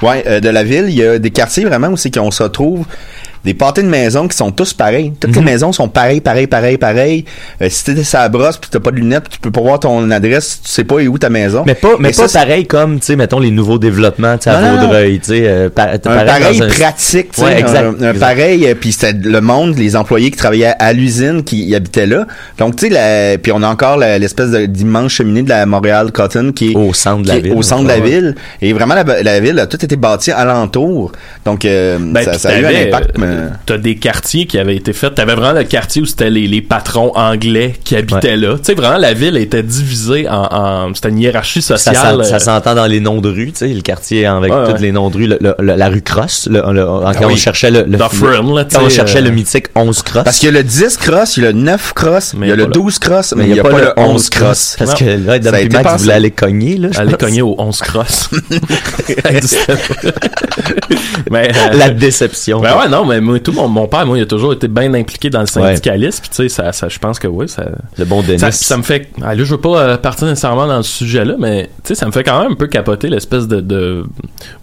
[0.02, 0.86] ouais euh, de la ville.
[0.90, 2.86] Il y a des quartiers vraiment c'est qu'on se retrouve
[3.46, 5.14] des pâtés de maisons qui sont tous pareils.
[5.20, 7.26] Toutes les maisons sont pareilles, pareilles, pareilles, pareilles.
[7.62, 9.80] Euh, si t'es à la brosse puis t'as pas de lunettes, tu peux pas voir
[9.80, 11.64] ton adresse, tu sais pas où ta maison.
[11.66, 14.44] Mais pas, mais Et pas ça, pareil comme, tu sais, mettons les nouveaux développements, tu
[14.46, 14.76] sais, à.
[14.76, 17.92] Vaudreuil, tu sais, euh, pa- pareil pareil un- pratique, tu sais, Ouais, exact, un, un
[18.14, 18.20] exact.
[18.20, 22.28] pareil, euh, puis c'était le monde, les employés qui travaillaient à l'usine qui habitaient là.
[22.58, 26.52] Donc tu sais, puis on a encore l'espèce de- d'immense cheminée de la Montréal Cotton
[26.54, 27.54] qui est au centre de la ville.
[27.54, 28.36] au centre de la ville.
[28.62, 31.12] Et vraiment, la, la ville a tout été bâtie alentour.
[31.46, 33.18] Donc, euh, Ben, ça, a eu un impact.
[33.18, 35.16] mais- euh, T'as des quartiers qui avaient été faits.
[35.16, 38.56] T'avais vraiment le quartier où c'était les, les patrons anglais qui habitaient là.
[38.58, 40.48] Tu sais, vraiment, la ville était divisée en...
[40.52, 42.24] en c'était une hiérarchie sociale.
[42.26, 44.72] ça euh, s'entend dans les noms de rue, tu sais, le quartier avec Ouais, tous
[44.74, 44.80] ouais.
[44.80, 47.36] les noms de rue, le- le- le- la rue Cross, le, le- quand Ah on
[47.36, 50.24] cherchait le, le, Dufferin, là, quand on cherchait euh, le mythique 11 Cross.
[50.24, 52.52] Parce qu'il y a le 10 cross, il y a le 9 cross, il y
[52.52, 54.76] a le 12 cross, mais il n'y a, pas le 11 cross.
[54.78, 55.40] Parce que là,
[55.72, 56.90] Max voulait aller cogner, là.
[56.98, 58.30] Aller cogner au 11 cross.
[61.32, 62.60] Mais, euh, La déception.
[62.62, 64.94] Ben ouais, non, mais moi, tout mon, mon père, moi, il a toujours été bien
[64.94, 66.22] impliqué dans le syndicalisme.
[66.22, 67.66] Puis tu sais, ça, ça, je pense que oui, ça.
[67.98, 68.40] Le bon Denis.
[68.40, 69.10] Ça, ça me fait.
[69.22, 72.06] Ah, là, je veux pas euh, partir nécessairement dans le sujet-là, mais tu sais, ça
[72.06, 74.06] me fait quand même un peu capoter l'espèce de, de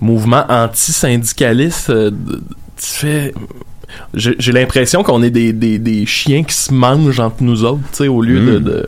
[0.01, 1.91] mouvement anti-syndicaliste.
[1.91, 3.35] euh, tu fais.
[4.15, 7.99] J'ai l'impression qu'on est des, des, des chiens qui se mangent entre nous autres, tu
[8.05, 8.65] sais, au lieu de, Mm.
[8.65, 8.87] de-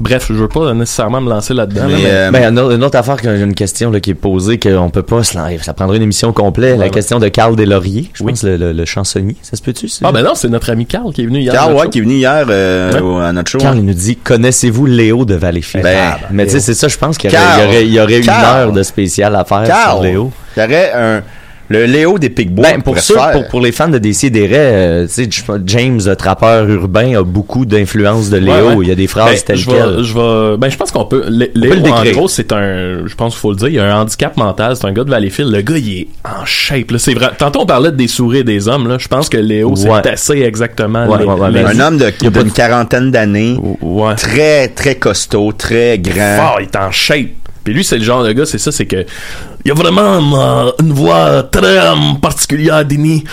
[0.00, 1.82] Bref, je veux pas nécessairement me lancer là-dedans.
[1.82, 4.10] là, Mais, mais- euh, Ben, une autre, une autre affaire, que- une question là, qui
[4.10, 6.90] est posée, qu'on peut pas se ça prendrait une émission complète, Ouais, la ouais.
[6.90, 9.88] question de Carl Deslauriers, je pense, le, le, le chansonnier, ça se peut-tu?
[9.88, 10.06] ça?
[10.08, 11.52] Ah ben non, c'est notre ami Carl qui est venu hier.
[11.52, 11.88] Carl, ouais, show.
[11.90, 13.24] qui est venu hier euh, Ouais.
[13.24, 13.58] à notre show.
[13.58, 15.84] Carl, il nous dit, connaissez-vous Léo de Valleyfield?
[15.84, 17.94] Ben, mais tu sais, c'est ça, je pense qu'il y aurait, il y aurait, il
[17.94, 20.32] y aurait une heure de spécial à faire Carl, sur Léo.
[20.56, 21.22] il y aurait un,
[21.70, 22.66] le Léo des Pigbois.
[22.72, 26.16] Ben, pour ceux, pour, pour les fans de Décideret, euh, tu sais, J- James, le
[26.16, 28.52] trappeur urbain, a beaucoup d'influence de Léo.
[28.54, 28.84] Ouais, ouais.
[28.84, 29.96] Il y a des phrases Ben, telles je quelles.
[29.96, 32.52] vais, je vais, ben, je pense qu'on peut, Lé- peut Léo, le en gros, c'est
[32.52, 35.04] un, je pense qu'il faut le dire, il a un handicap mental, c'est un gars
[35.04, 35.50] de Valleyfield.
[35.52, 36.98] Le gars, il est en shape, là.
[36.98, 37.30] C'est vrai.
[37.38, 38.96] Tantôt, on parlait de des souris et des hommes, là.
[38.98, 40.06] Je pense que Léo, c'est Ouais.
[40.08, 43.12] assez exactement Ouais, les- ouais, ouais, les- mais- un homme de, y a d'une quarantaine
[43.12, 44.14] d'années, Ouais.
[44.16, 46.36] très, très costaud, très grand.
[46.36, 47.28] fort, il est en shape.
[47.64, 49.04] Puis lui, c'est le genre de gars, c'est ça, c'est que
[49.64, 53.24] il y a vraiment euh, une voix très euh, particulière, Denis.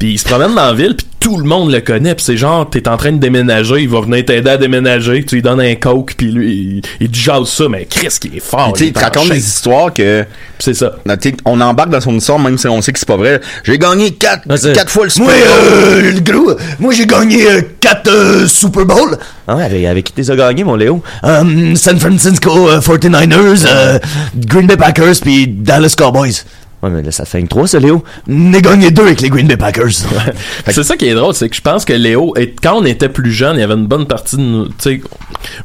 [0.00, 2.14] Puis il se promène dans la ville, puis tout le monde le connaît.
[2.14, 5.34] Puis c'est genre, t'es en train de déménager, il va venir t'aider à déménager, tu
[5.36, 8.40] lui donnes un coke, puis lui, il, il te jase ça, mais Chris, qui est
[8.40, 8.72] fort.
[8.72, 10.24] Puis, tu sais, il il te raconte des histoires que,
[10.58, 10.92] c'est ça.
[11.04, 13.18] non, tu sais, on embarque dans son histoire même si on sait que c'est pas
[13.18, 13.42] vrai.
[13.62, 15.72] J'ai gagné quatre, Ah, c'est- quatre fois le Super Moi, Bowl.
[15.74, 17.44] euh, le gros, moi j'ai gagné
[17.78, 19.18] 4 Super Bowl.
[19.46, 21.02] Ah ouais, avec, avec qui t'es gagné, mon Léo?
[21.22, 23.98] Um, San Francisco euh, 49ers, euh,
[24.34, 26.44] Green Bay Packers, puis Dallas Cowboys.
[26.82, 28.02] Ouais, mais là, ça fait une 3, ça, Léo.
[28.26, 29.90] J'ai gagné 2 avec les Green Bay Packers.
[30.66, 33.08] C'est ça qui est drôle, c'est que je pense que Léo, et quand on était
[33.08, 35.00] plus jeune, il y avait une bonne partie de nous, tu sais,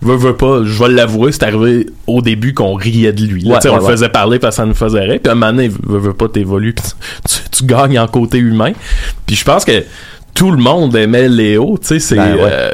[0.01, 3.43] veux, veux pas, je vais l'avouer, c'est arrivé au début qu'on riait de lui.
[3.43, 3.55] là.
[3.55, 5.19] Ouais, on ouais, le faisait parler parce que ça nous faisait rire.
[5.21, 6.85] Puis à un moment donné, veux, veux pas, t'évolues, puis
[7.29, 8.73] tu, tu gagnes en côté humain.
[9.25, 9.83] Puis je pense que
[10.35, 12.15] tout le monde aimait Léo, tu sais, c'est...
[12.15, 12.41] Ben ouais.
[12.43, 12.69] euh,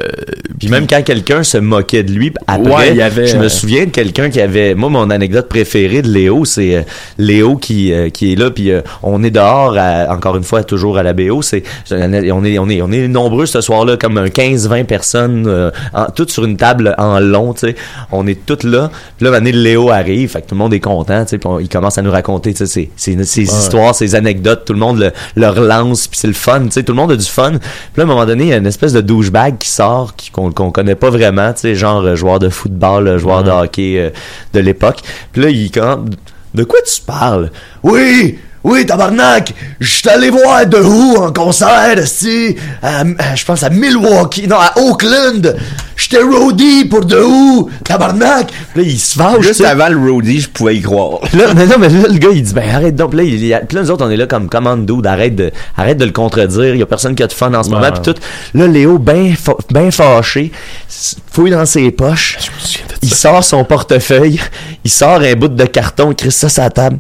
[0.59, 3.45] Puis même quand quelqu'un se moquait de lui, après, Ouais, il y avait, je me
[3.45, 6.82] euh, souviens de quelqu'un qui avait, moi mon anecdote préférée de Léo, c'est euh,
[7.20, 8.72] Léo qui euh, qui est là, puis
[9.03, 12.43] on est dehors, à- encore une fois toujours à la BO, c'est on est on
[12.70, 16.95] est on est nombreux ce soir-là, comme un 15-20 personnes, en- toutes sur une table
[16.97, 17.76] en long, tu sais,
[18.12, 18.89] on est toutes là.
[19.18, 21.47] Puis là, l'année Léo arrive, fait que tout le monde est content, tu sais, puis
[21.47, 24.74] on- il commence à nous raconter, tu sais, ses, ses, ses histoires, ses anecdotes, tout
[24.74, 27.16] le monde le, le relance, puis c'est le fun, tu sais, tout le monde a
[27.16, 27.51] du fun.
[27.60, 30.16] Puis là, à un moment donné, il y a une espèce de douchebag qui sort,
[30.16, 33.43] qui- qu'on qu'on connaît pas vraiment, tu sais, genre euh, joueur de football, euh, joueur
[33.43, 34.10] de hockey euh,
[34.54, 34.99] de l'époque.
[35.32, 36.06] Puis là, il quand
[36.54, 37.49] de quoi tu parles?
[37.84, 38.38] Oui!
[38.64, 39.53] Oui, tabarnak!
[39.80, 41.97] J'étais allé voir The Who en concert,
[42.84, 45.55] à- je pense à Milwaukee, non, à Oakland.
[45.95, 48.51] J'étais roadie pour The Who, tabarnak!
[48.74, 51.22] Puis là, il se fâche, Juste avant le roadie, je pouvais y croire.
[51.34, 53.09] Là, mais non, mais là, le gars, il dit, ben, arrête donc.
[53.12, 54.47] Puis là, il, il- puis là, nous autres, on est là comme,
[54.86, 56.76] dude, arrête de, arrête de le contredire.
[56.76, 57.88] Il y a personne qui a de fun en ce Ouais, moment.
[57.88, 57.99] ouais.
[57.99, 58.20] Puis tout.
[58.53, 59.34] Là, Léo, ben,
[59.72, 60.51] ben fâché,
[61.32, 62.38] fouille dans ses poches.
[63.01, 64.39] Il sort son portefeuille.
[64.84, 66.97] Il sort un bout de carton, il crisse ça sur la table.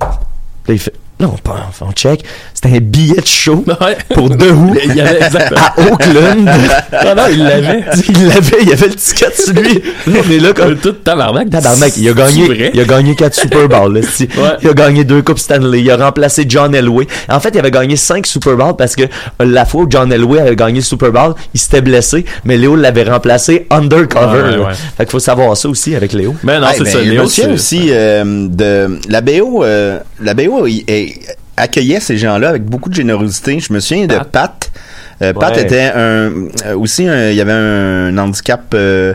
[0.63, 2.23] Puis là, il fait, non, pas, on check.
[2.53, 3.63] C'était un billet de show
[4.13, 5.59] pour deux Who Il y avait exactement.
[5.61, 6.49] à Oakland.
[7.05, 7.83] Non, non, il l'avait.
[8.09, 9.81] Il l'avait, il avait le ticket sur lui.
[10.07, 10.75] On est là comme.
[10.77, 11.49] Tout tabarnak.
[11.49, 13.93] Tabarnak, il a gagné, il a gagné 4 Super Bowls.
[14.01, 14.57] là.
[14.61, 15.81] Il a gagné deux Coupes Stanley.
[15.81, 17.07] Il a remplacé John Elway.
[17.29, 19.07] En fait, il avait gagné 5 Super Bowls parce que euh,
[19.45, 22.75] la fois où John Elway avait gagné le Super Bowl, il s'était blessé, mais Léo
[22.75, 24.41] l'avait remplacé undercover.
[24.41, 24.63] Ouais, ouais, là.
[24.67, 24.73] ouais.
[24.97, 26.35] Fait qu'il faut savoir ça aussi avec Léo.
[26.43, 27.01] Mais non, c'est ça.
[27.01, 29.63] Léo, aussi euh, de la BO.
[29.63, 31.10] euh, la BO il- il
[31.57, 33.59] accueillait ces gens-là avec beaucoup de générosité.
[33.59, 34.71] Je me souviens de Pat.
[35.21, 35.61] Euh, Pat Ouais.
[35.63, 39.13] était un euh, aussi un- il y avait un handicap euh,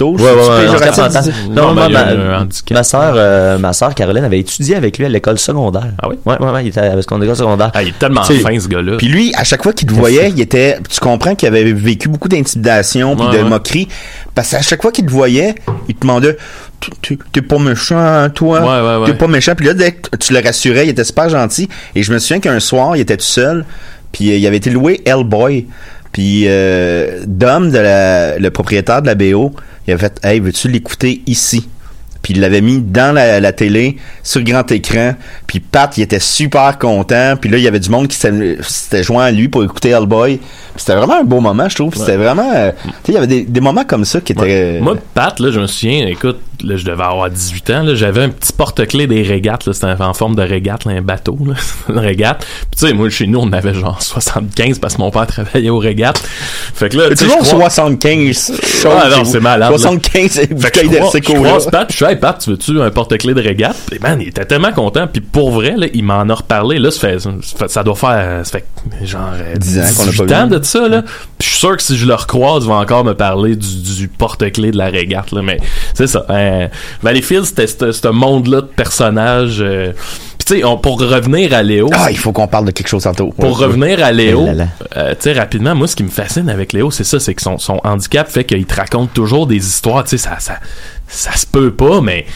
[0.00, 0.16] mentaux.
[0.22, 1.86] Ouais, ouais, Non, ma,
[2.40, 2.76] handicap.
[2.76, 5.88] ma soeur, euh, ma soeur Caroline avait étudié avec lui à l'école secondaire.
[6.02, 6.16] Ah oui?
[6.24, 7.70] Ouais, ouais, ouais, il était à l'école secondaire.
[7.74, 8.96] Ah, il est tellement fin, ce gars-là.
[8.98, 10.78] Puis lui, à chaque fois qu'il te voyait, il était.
[10.88, 13.88] Tu comprends qu'il avait vécu beaucoup d'intimidation puis Ouais, de moquerie.
[14.34, 15.54] Parce qu'à chaque fois qu'il te voyait,
[15.88, 16.36] il te demandait
[17.32, 18.60] T'es pas méchant, toi?
[18.60, 19.06] Ouais, ouais, ouais.
[19.06, 19.52] T'es pas méchant.
[19.54, 21.68] Puis là, dès que tu le rassurais, il était super gentil.
[21.94, 23.66] Et je me souviens qu'un soir, il était tout seul.
[24.12, 25.66] Puis euh, il avait été loué Hellboy.
[26.12, 29.52] Puis euh, Dom, de la, le propriétaire de la BO,
[29.86, 31.68] il avait fait Hey, veux-tu l'écouter ici?
[32.22, 35.14] Puis il l'avait mis dans la, la télé, sur grand écran.
[35.46, 37.34] Puis Pat, il était super content.
[37.40, 40.36] Puis là, il y avait du monde qui s'était joint à lui pour écouter Hellboy.
[40.36, 41.94] Puis c'était vraiment un beau moment, je trouve.
[41.94, 42.52] C'était vraiment...
[42.54, 44.80] euh, tu sais, il y avait des, des moments comme ça qui étaient...
[44.80, 48.22] Moi, Pat, là, je me souviens, écoute, là, je devais avoir 18 ans, là, j'avais
[48.22, 51.54] un petit porte-clés des régates, là, c'était en forme de régate, là, un bateau, là,
[51.88, 52.38] une régate.
[52.70, 55.70] Puis tu sais, moi, chez nous, on avait genre 75 parce que mon père travaillait
[55.70, 56.18] aux régates.
[56.74, 59.70] Fait que là, tu toujours crois- 75 choses Ah non, c'est malade.
[59.70, 59.78] là.
[59.78, 61.70] 75 Fait que je croise là.
[61.70, 63.76] Pat, puis je suis hey, Pat, tu veux-tu un porte-clés de régate?
[63.90, 65.06] Puis man, il était tellement content.
[65.06, 66.78] Puis pour vrai, là, il m'en a reparlé.
[66.78, 70.26] Là, ça, fait, ça, doit faire ça fait genre euh, 10 ans qu'on l'a 18
[70.26, 70.88] pas ans de ça.
[70.88, 71.02] Là.
[71.40, 74.08] Je suis sûr que si je le recroise, il va encore me parler du, du
[74.08, 75.32] porte-clés de la régate.
[75.32, 75.40] Là.
[75.42, 75.58] Mais
[75.94, 76.24] c'est ça.
[76.28, 76.68] Euh,
[77.02, 79.58] Valleyfield, c'était ce monde-là de personnages.
[79.60, 79.92] euh,
[80.38, 81.88] puis tu sais, on- pour revenir à Léo...
[81.92, 83.28] Ah, il faut qu'on parle de quelque chose tantôt.
[83.38, 83.66] Pour Ouais.
[83.66, 84.46] revenir à Léo,
[84.96, 87.42] euh, tu sais, rapidement, moi, ce qui me fascine avec Léo, c'est ça, c'est que
[87.42, 90.54] son, son handicap fait qu'il te raconte toujours des histoires, tu sais, ça, ça,
[91.08, 92.26] ça se peut pas, mais,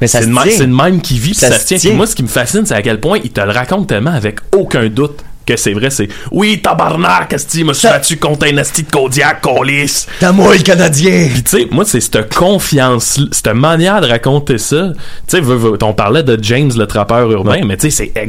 [0.00, 1.78] Mais c'est le, même- même qui vit, puis Ça ça, se tient.
[1.78, 1.92] tient.
[1.94, 4.38] Moi, ce qui me fascine, c'est à quel point il te le raconte tellement avec
[4.56, 8.82] aucun doute que c'est vrai, c'est oui, tabarnak, esti, me suis battu contre un esti
[8.82, 10.06] de Kodiak, colis.
[10.20, 11.28] T'as moi le Canadien!
[11.32, 14.92] Puis tu sais, moi, c'est cette confiance, cette manière de raconter ça.
[15.26, 15.42] Tu sais,
[15.82, 18.28] on parlait de James le trappeur urbain, mais tu sais, c'est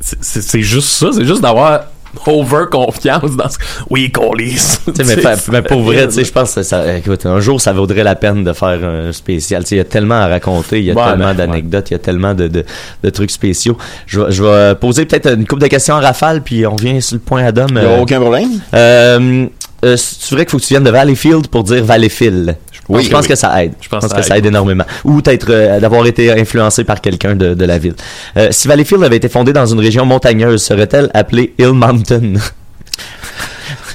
[0.00, 1.86] c'est juste ça, c'est juste d'avoir
[2.26, 3.58] over confiance dans ce...
[3.90, 4.78] Oui, colis.
[4.94, 7.60] Tu sais, mais, mais pour vrai, tu sais, je pense que ça, écoute, un jour,
[7.60, 9.62] ça vaudrait la peine de faire un spécial.
[9.64, 11.90] Tu sais, il y a tellement à raconter, il y a Ouais, tellement ben, d'anecdotes,
[11.90, 12.64] il y a tellement de, de,
[13.02, 13.76] de trucs spéciaux.
[14.06, 17.00] Je, vais- je vais poser peut-être une couple de questions en rafale, puis on vient
[17.00, 17.48] sur le point.
[17.48, 18.48] Il n'y a aucun problème.
[18.74, 19.46] Euh,
[19.84, 22.56] euh, c'est vrai qu'il faut que tu viennes de Valleyfield pour dire Valleyfield.
[22.88, 23.28] Oui, je pense oui.
[23.28, 23.72] que ça aide.
[23.80, 24.44] Je pense que que ça aide.
[24.44, 24.84] aide énormément.
[25.04, 27.94] Ou peut-être euh, d'avoir été influencé par quelqu'un de, de la ville.
[28.36, 32.34] Euh, si Valleyfield avait été fondée dans une région montagneuse, serait-elle appelée Hill Mountain?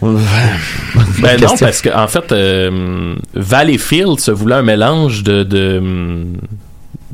[0.01, 5.79] Ben non, parce que en fait, euh, Valleyfield se voulait un mélange de de,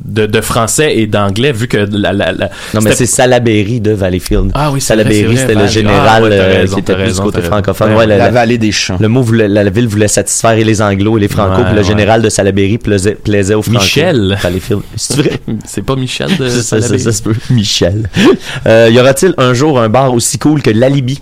[0.08, 3.92] de, de français et d'anglais, vu que la, la, la- Non, mais c'est Salaberry de
[3.92, 4.50] Valleyfield.
[4.54, 5.68] Ah oui, Salaberry, c'était le Valley.
[5.68, 7.94] général Ah ouais, t'as raison, qui était plus raison, côté francophone.
[7.94, 8.96] Ouais, la, vallée des champs.
[9.00, 11.64] le mot voulait, la, la ville voulait satisfaire et les anglos et les franco, Ouais,
[11.66, 11.86] puis le ouais.
[11.86, 13.78] général de Salaberry plaisait, plaisait aux franco.
[13.78, 14.38] Michel.
[14.42, 14.82] Valleyfield.
[14.96, 15.32] C'est vrai?
[15.66, 17.00] c'est pas Michel de Ça, ça, ça, Salaberry?
[17.00, 17.34] ça se peut.
[17.50, 18.08] Michel.
[18.66, 21.20] Euh, y aura-t-il un jour un bar aussi cool que l'Alibi?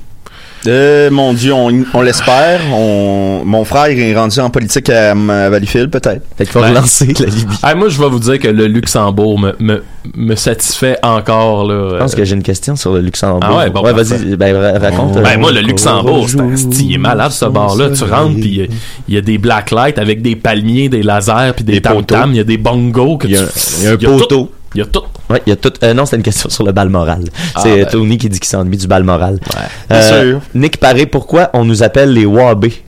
[0.68, 2.60] Euh, mon Dieu, on, on l'espère.
[2.72, 6.22] On, mon frère est rendu en politique à, à Valleyfield, peut-être.
[6.36, 6.74] Peut-être qu'il va Ben.
[6.76, 7.56] relancer l'Alibi.
[7.62, 9.82] Ah, moi, je vais vous dire que le Luxembourg me, me,
[10.14, 11.66] me satisfait encore.
[11.66, 13.40] Là, Je pense que j'ai une question sur le Luxembourg.
[13.42, 14.16] Ah ouais, bon, ouais parfait.
[14.16, 15.14] vas-y, ben, ra- raconte.
[15.14, 17.90] Ben euh, moi le Luxembourg, c'est un style, il est malade ce bar-là.
[17.90, 18.66] Tu rentres puis il y a-
[19.08, 22.14] il y, a des blacklights avec des palmiers, des lasers puis des Des tam poteaux.
[22.14, 24.50] tams, il y a des bongos que Il y a tu un- y a tout.
[24.76, 25.02] Il y a tout.
[25.30, 25.72] Ouais, il y a tout.
[25.82, 27.24] euh, non, c'était une question sur le bal moral.
[27.54, 27.86] Ah, c'est ben.
[27.86, 29.38] Tony qui dit qu'il s'ennuie du bal moral.
[29.88, 30.40] Bien Euh, sûr.
[30.54, 32.82] Nick Paré, pourquoi on nous appelle les Wabés?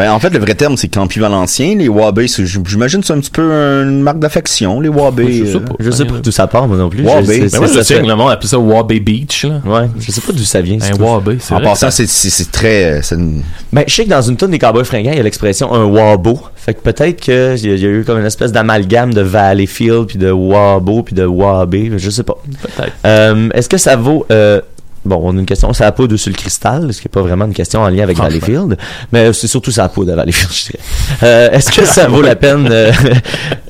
[0.00, 1.74] Ben, en fait, le vrai terme, c'est Campi Valencien.
[1.76, 5.30] Les Wabé, j'imagine, c'est un petit peu une marque d'affection, les Wabé.
[5.30, 5.60] Je sais euh.
[5.60, 5.74] pas.
[5.78, 7.02] Je sais pas d'où ça part, moi non plus.
[7.04, 7.26] Wabé.
[7.52, 9.60] Mais moi, c'est- je ça sais fait- que le monde appelle ça Wabé Beach, là.
[9.66, 10.78] Ouais, je sais pas d'où ça vient.
[10.80, 10.94] Un.
[11.02, 13.00] Wabé, c'est En passant, c'est- très...
[13.00, 13.42] euh, une-
[13.74, 15.84] Ben, je sais que dans une tonne des Cowboys fringants, il y a l'expression un
[15.84, 16.40] wabo.
[16.56, 19.20] Fait que peut-être qu'il y, a- il y a eu comme une espèce d'amalgame de
[19.20, 21.92] Valleyfield, puis de wabo, puis de wabé.
[21.98, 22.38] Je sais pas.
[22.62, 22.92] Peut-être.
[23.04, 24.24] Euh, Est-ce que ça vaut...
[24.32, 24.62] euh,
[25.04, 27.22] Bon, on a une question, ça a poudre sur le cristal, ce qui n'est pas
[27.22, 28.18] vraiment une question en lien avec.
[28.18, 28.76] Valleyfield,
[29.12, 30.78] mais c'est surtout ça a poudre à Valleyfield, je dirais.
[31.22, 32.92] Euh, Est-ce que ça vaut la peine euh,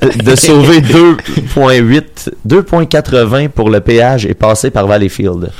[0.25, 2.03] de sauver 2.8,
[2.47, 5.51] 2.80 pour le péage et passer par Valleyfield?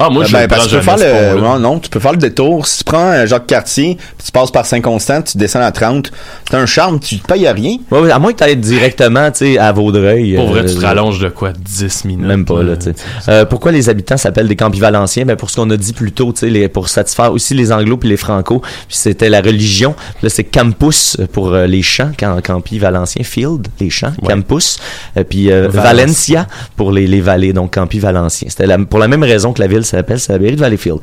[0.00, 2.00] Ah, moi, Euh, je ben, parce que tu peux faire le, non, non, tu peux
[2.00, 2.66] faire le détour.
[2.66, 6.10] Si tu prends euh, Jacques Cartier, puis tu passes par Saint-Constant, tu descends à 30,
[6.50, 7.76] c'est un charme, tu te payes à rien.
[7.90, 10.34] Ouais, ouais, à moins que tu ailles directement, tu sais, à Vaudreuil.
[10.36, 11.52] Pour vrai, tu te euh, rallonges de quoi?
[11.52, 12.94] 10 minutes Même pas, là, tu sais.
[13.28, 15.24] Euh, pourquoi les habitants s'appellent des Campi Valenciens?
[15.26, 17.96] Ben, pour ce qu'on a dit plus tôt, tu sais, pour satisfaire aussi les Anglo
[17.98, 18.60] puis les Franco.
[18.60, 19.94] Puis c'était la religion.
[20.22, 24.32] Là, c'est Campus pour euh, les champs, Cam- Campi Valencien, Field, les champs, Ouais.
[24.34, 24.78] Campus.
[25.16, 26.46] Euh, puis euh, Valencia.
[26.76, 28.48] Pour les, les vallées, donc Campi Valencien.
[28.50, 30.98] C'était pour la même raison que la ville s'appelle, c'est la mairie de Valleyfield.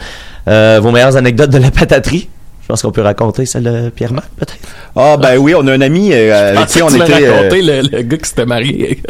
[0.48, 2.30] Euh, vos meilleures anecdotes de la pataterie?
[2.62, 4.58] Je pense qu'on peut raconter celle de Pierre-Marc, peut-être?
[4.96, 7.24] Ah, ben oui, on a un ami euh, avec qui on était...
[7.24, 9.02] euh, raconté le, le gars qui s'était marié.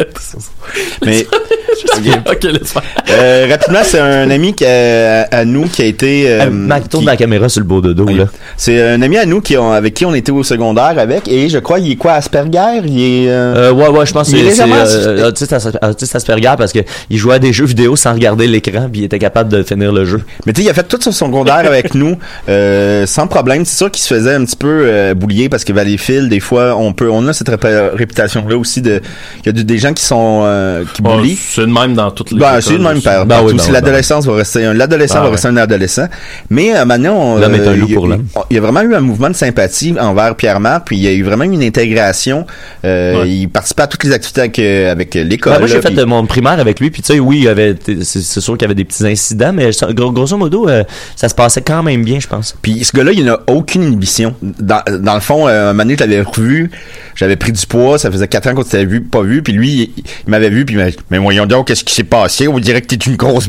[1.06, 1.26] mais
[2.30, 2.84] ok, laisse faire.
[3.12, 6.30] euh, rapidement, c'est un ami qui, euh, à nous qui a été...
[6.30, 8.26] euh, Euh, Mac, tourne qui- la caméra sur le beau dodo, là.
[8.58, 11.50] C'est un ami à nous qui ont, avec qui on était au secondaire avec, et
[11.50, 12.82] je crois, il est quoi, Asperger?
[12.86, 13.30] Il est...
[13.30, 14.62] euh, Euh, ouais, ouais, je pense que c'est
[15.18, 18.48] euh, autiste, As- autiste Asperger parce que il jouait à des jeux vidéo sans regarder
[18.48, 20.22] l'écran puis il était capable de finir le jeu.
[20.46, 22.18] Mais tu sais, il a fait tout son secondaire avec nous,
[22.50, 23.66] euh, sans problème.
[23.66, 26.76] C'est sûr qu'il se faisait un petit peu euh, boulier parce que Valleyfield, des fois,
[26.76, 29.02] on peut, on a cette rép- réputation-là aussi de,
[29.44, 31.38] il y a des gens qui sont, euh, qui Oh, boulient.
[31.68, 33.26] Le même dans toutes les Ben, c'est le même père.
[33.26, 35.32] Ben oui, ben l'adolescence va rester un, l'adolescent Ah va ouais.
[35.34, 36.08] rester un adolescent.
[36.50, 38.26] Mais euh, maintenant, on, est un loup il y a- pour l'homme.
[38.50, 41.08] il- y a vraiment eu un mouvement de sympathie envers Pierre Marc, puis il y
[41.08, 42.46] a eu vraiment une intégration.
[42.86, 43.30] Euh, Ouais.
[43.30, 45.54] Il participait à toutes les activités avec, euh, avec l'école.
[45.54, 47.44] Ben, moi j'ai fait puis- euh, mon primaire avec lui puis tu sais oui, il
[47.44, 50.84] y avait c'est sûr qu'il y avait des petits incidents mais gros- grosso modo euh,
[51.16, 52.56] ça se passait quand même bien, je pense.
[52.62, 54.36] Puis ce gars-là, il n'a aucune inhibition.
[54.42, 56.70] Dans, dans le fond, euh, un moment donné, je l'avais revu,
[57.16, 59.70] j'avais pris du poids, ça faisait quatre ans qu'on s'était vu, pas vu, puis lui,
[59.98, 62.48] il, il m'avait vu, puis il mais voyons donc, qu'est-ce qui s'est passé?
[62.48, 63.48] On dirait que t'es une grosse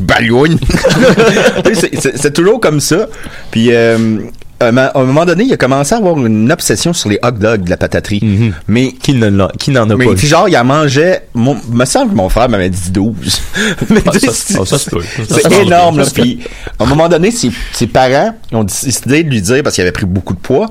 [1.75, 3.07] sais, c'est- toujours comme ça.
[3.51, 4.19] Puis euh,
[4.61, 7.63] à un moment donné, il a commencé à avoir une obsession sur les hot dogs
[7.63, 8.51] de la pataterie.
[8.67, 11.27] Mais Qui n'en a, qui n'en a mais pas genre, il en mangeait.
[11.33, 13.41] Mon, me semble que mon frère m'avait dit 12.
[13.89, 14.77] Mais Ah, ça- c'est- ça.
[14.77, 16.05] Ça énorme, là.
[16.13, 16.39] Puis,
[16.77, 19.93] à un moment donné, ses, ses parents ont décidé de lui dire, parce qu'il avait
[19.93, 20.67] pris beaucoup de poids,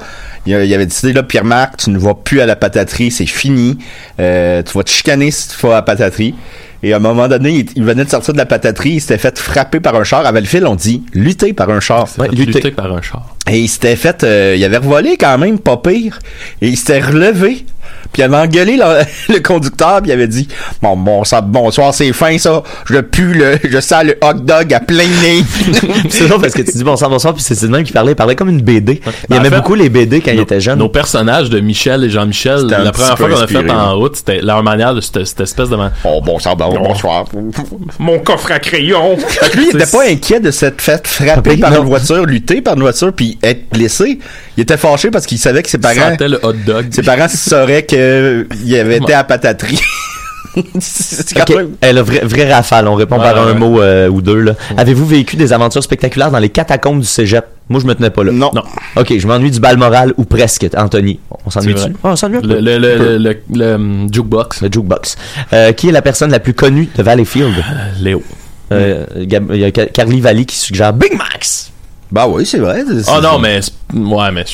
[0.49, 3.79] il, il avait décidé, là, Pierre-Marc, tu ne vas plus à la pataterie, c'est fini.
[4.21, 6.35] Euh, tu vas te chicaner si tu vas à la pataterie.
[6.83, 9.19] Et à un moment donné, il, il venait de sortir de la pataterie, il s'était
[9.19, 10.25] fait frapper par un char.
[10.25, 12.09] À Valleyfield, on dit lutter par un char.
[12.19, 12.47] Ouais, lutter.
[12.47, 13.35] lutter par un char.
[13.51, 16.19] Et il s'était fait, euh, il avait revolé quand même, pas pire.
[16.63, 17.65] Et il s'était relevé.
[18.13, 18.85] Puis il avait engueulé le,
[19.35, 20.49] le conducteur, puis il avait dit,
[20.83, 22.63] bon, bon, ça, bonsoir, c'est fin ça.
[22.89, 25.45] Je pue le, je sens le hot dog à plein nez.
[26.11, 28.17] c'est drôle parce que tu dis bonsoir bonsoir puis c'est le même qui parlait, il
[28.17, 29.01] parlait comme une BD.
[29.05, 30.79] Il Ben, aimait fait, beaucoup les BD quand il était jeune.
[30.79, 34.41] Nos personnages de Michel et Jean-Michel, la première fois qu'on a fait en route, c'était
[34.41, 35.77] leur manière de cette, cette espèce de...
[35.77, 37.25] man- oh, bon, ça, bon, bonsoir.
[37.99, 39.17] Mon coffre à crayon!
[39.55, 42.81] Lui, il était pas inquiet de s'être fait frapper par une voiture, lutter par une
[42.83, 44.19] voiture, puis être blessé.
[44.57, 46.87] Il était fâché parce qu'il savait que ses parents, sentait le hot dog.
[46.91, 49.81] ses parents sauraient qu'il avait été à pataterie.
[50.81, 53.55] C'est quand Ok, même- Eh, le vrai, vrai rafale, on répond Ouais, par un ouais.
[53.59, 54.41] mot euh, ou deux.
[54.41, 54.53] Là.
[54.77, 57.45] Avez-vous vécu des aventures spectaculaires dans les catacombes du cégep?
[57.69, 58.33] Moi, je me tenais pas là.
[58.33, 58.51] Non.
[58.55, 58.63] Non.
[58.97, 61.21] Ok, je m'ennuie du bal moral ou presque, Anthony.
[61.47, 61.91] On s'ennuie dessus?
[61.91, 61.93] vrai.
[62.03, 62.61] on s'ennuie un Le, peu.
[62.61, 64.63] le, le, le, le, le, hum, jukebox.
[64.63, 65.17] Le jukebox.
[65.53, 67.55] Euh, qui est la personne la plus connue de Valleyfield?
[68.01, 68.23] Léo.
[68.73, 71.71] Euh, Gab- Il y a Ca- Carly Valley qui suggère Big Max.
[72.11, 72.85] Bah oui, c'est vrai.
[73.09, 73.61] Oh non, mais...
[73.95, 74.45] Ouais, mais...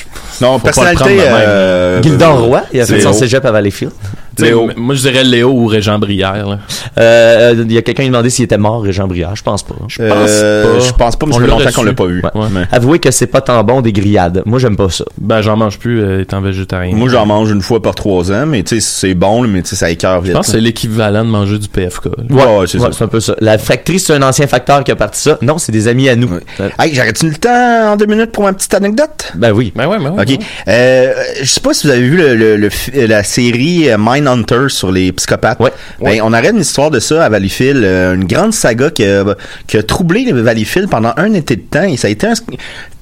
[0.40, 1.20] Non, faut personnalité.
[1.20, 3.92] euh, Gildor Roy, il a fait son cégep à Valleyfield.
[4.38, 4.70] Léo.
[4.76, 6.58] Moi, je dirais Léo ou Régent Brière.
[6.98, 9.36] Euh, il y a quelqu'un qui a demandé s'il était mort, Régent Briard.
[9.36, 9.74] Je pense pas.
[9.88, 10.84] Je pense Euh, pas.
[10.84, 12.04] Je pense pas, mais ça fait longtemps qu'on l'a pas.
[12.04, 12.20] Ouais.
[12.52, 14.42] Mais- Avouez que c'est pas tant bon des grillades.
[14.46, 15.04] Moi, j'aime pas ça.
[15.20, 16.94] Ben, j'en mange plus euh, étant végétarien.
[16.94, 19.70] Moi, j'en mange une fois par trois ans, mais tu sais, c'est bon, mais tu
[19.70, 20.32] sais, ça écœure vite.
[20.32, 22.04] Je pense que c'est l'équivalent de manger du PFK.
[22.06, 22.10] là.
[22.30, 22.92] Ouais, ouais, c'est Ouais, ça.
[22.98, 23.34] c'est un peu ça.
[23.40, 25.38] La factrice, c'est un ancien facteur qui a parti ça.
[25.42, 26.28] Non, c'est des amis à nous.
[26.28, 26.40] Ouais.
[26.60, 29.32] Euh, Hey, j'arrête-tu le temps en deux minutes pour ma petite anecdote?
[29.36, 29.72] Ben oui.
[29.76, 30.22] Ben ouais, ben ouais.
[30.34, 30.38] Ok.
[30.68, 33.96] Euh, je sais pas si vous avez vu le, le- le fi- la série euh,
[34.24, 35.60] Mindhunter sur les psychopathes.
[35.60, 35.72] Ouais.
[36.00, 39.24] Ben, on arrête une histoire de ça à Valleyfield, euh, une grande saga qui a,
[39.66, 42.32] qui a troublé Valleyfield pendant un été de temps et ça a été un,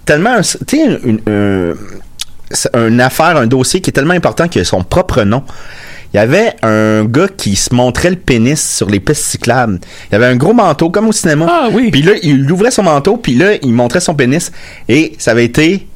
[0.05, 1.75] tellement, un- tu sais, une, une,
[2.51, 5.43] c'est une affaire, un dossier qui est tellement important qu'il a son propre nom.
[6.13, 9.79] Il y avait un gars qui se montrait le pénis sur les pistes cyclables.
[10.11, 11.47] Il avait un gros manteau, comme au cinéma.
[11.49, 11.91] Ah oui.
[11.91, 14.53] Puis là, il ouvrait son manteau, puis là, il montrait son pénis.
[14.91, 15.87] Et ça avait été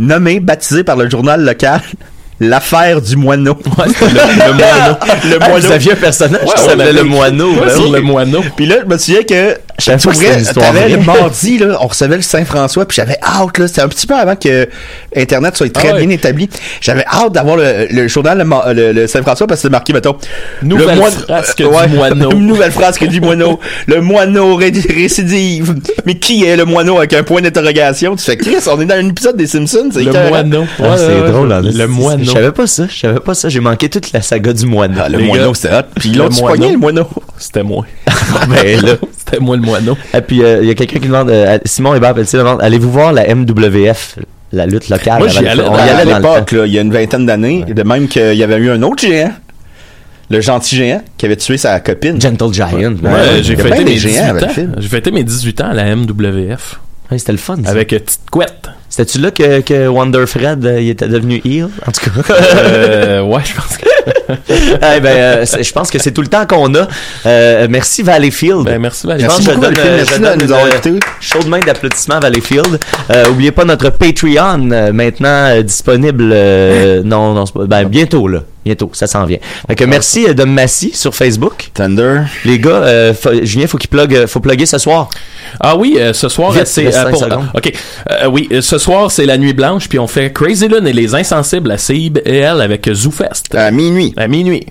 [0.00, 1.80] nommé, baptisé par le journal local,
[2.48, 3.56] l'affaire du moineau.
[3.64, 4.96] le, le moineau.
[5.24, 5.66] le Ah, moineau.
[5.66, 7.52] vous aviez un personnage Ouais, qui s'appelait le moineau.
[7.54, 7.92] Ouais, sur oui.
[7.92, 8.42] le moineau.
[8.56, 10.88] Puis là, je me souviens que que vraie.
[10.90, 14.14] le mardi, là, on recevait le Saint-François, puis j'avais hâte, là, c'était un petit peu
[14.14, 14.68] avant que
[15.16, 16.06] Internet soit très Ah ouais.
[16.06, 16.48] bien établi.
[16.80, 20.16] J'avais hâte d'avoir le, le journal le, le- le Saint-François parce que c'était marqué, mettons,
[20.62, 22.30] Nouvelle le moine- frasque euh, du moineau.
[22.30, 23.58] Une nouvelle frasque du moineau.
[23.86, 25.74] Le moineau ré- récidive.
[26.06, 28.14] Mais qui est le moineau avec un point d'interrogation?
[28.16, 30.64] Tu fais, Chris, on est dans un épisode des Simpsons, c'est Le moineau.
[30.78, 31.30] Ah, Ouais, c'est ouais, ouais.
[31.30, 31.86] drôle, hein, Le c'est-
[32.32, 32.38] moineau.
[32.38, 32.86] Je savais pas ça.
[32.88, 33.48] Je savais pas ça.
[33.48, 35.00] J'ai manqué toute la saga du moineau.
[35.04, 35.54] Ah, le Les moineau, gars.
[35.54, 35.82] c'était hot.
[35.96, 36.56] Puis Le l'autre, tu moineau.
[36.58, 37.08] pognais le moineau.
[37.38, 37.86] C'était moi.
[38.48, 38.92] ben là.
[39.16, 39.96] C'était moi le moineau.
[40.14, 42.90] Et puis, euh, il y a quelqu'un qui demande, euh, Simon Hébert Pelletier demande, allez-vous
[42.90, 44.18] voir la MWF,
[44.52, 45.18] la lutte locale?
[45.18, 47.64] Moi, j'y allais on y à allait le l'époque, il y a une vingtaine d'années,
[47.68, 49.32] de même qu'il y avait eu un autre géant,
[50.30, 52.20] le gentil géant, qui avait tué sa copine.
[52.20, 52.68] Gentle Giant.
[52.70, 54.50] Ouais, Ouais, j'ai fêté mes des géants 18 avec le ans.
[54.52, 54.74] film.
[54.78, 56.80] J'ai fêté mes 18 ans à la MWF.
[57.10, 57.56] Ouais, c'était le fun.
[57.62, 57.70] ça.
[57.70, 58.68] Avec euh, Petite Couette.
[58.94, 61.68] C'était-tu là que, que Wonder Fred, euh, il était devenu heel?
[61.86, 62.34] En tout cas.
[62.58, 63.86] Euh, ouais, je pense que.
[64.48, 66.86] Eh ben, euh, c'est- je pense que c'est tout le temps qu'on a.
[67.24, 68.64] Euh, merci Valleyfield.
[68.64, 69.22] Ben, merci, Valérie.
[69.22, 69.94] Je pense Merci que je beaucoup, donne, Valleyfield.
[69.94, 71.06] euh, Merci je de donne nous avoir une, écoutés.
[71.20, 72.80] chaude main d'applaudissements Valleyfield.
[73.10, 76.30] Euh, oubliez pas notre Patreon euh, maintenant euh, disponible.
[76.32, 79.38] euh, non, non, c'est pas- ben bientôt là, bientôt, ça s'en vient.
[79.66, 81.70] Fait que merci euh, de Massy sur Facebook.
[81.74, 82.22] Thunder.
[82.44, 85.08] Les gars, euh, faut- Julien, faut qu'il plug, euh, faut plugger ce soir.
[85.60, 87.46] Ah oui, euh, ce soir, c'est euh, pour- secondes.
[87.54, 87.72] ok.
[88.30, 91.70] Oui, ce soir c'est la nuit blanche, puis on fait Crazy Lune et les insensibles
[91.70, 94.12] à CIB et elle avec ZooFest À minuit.
[94.16, 94.66] à minuit.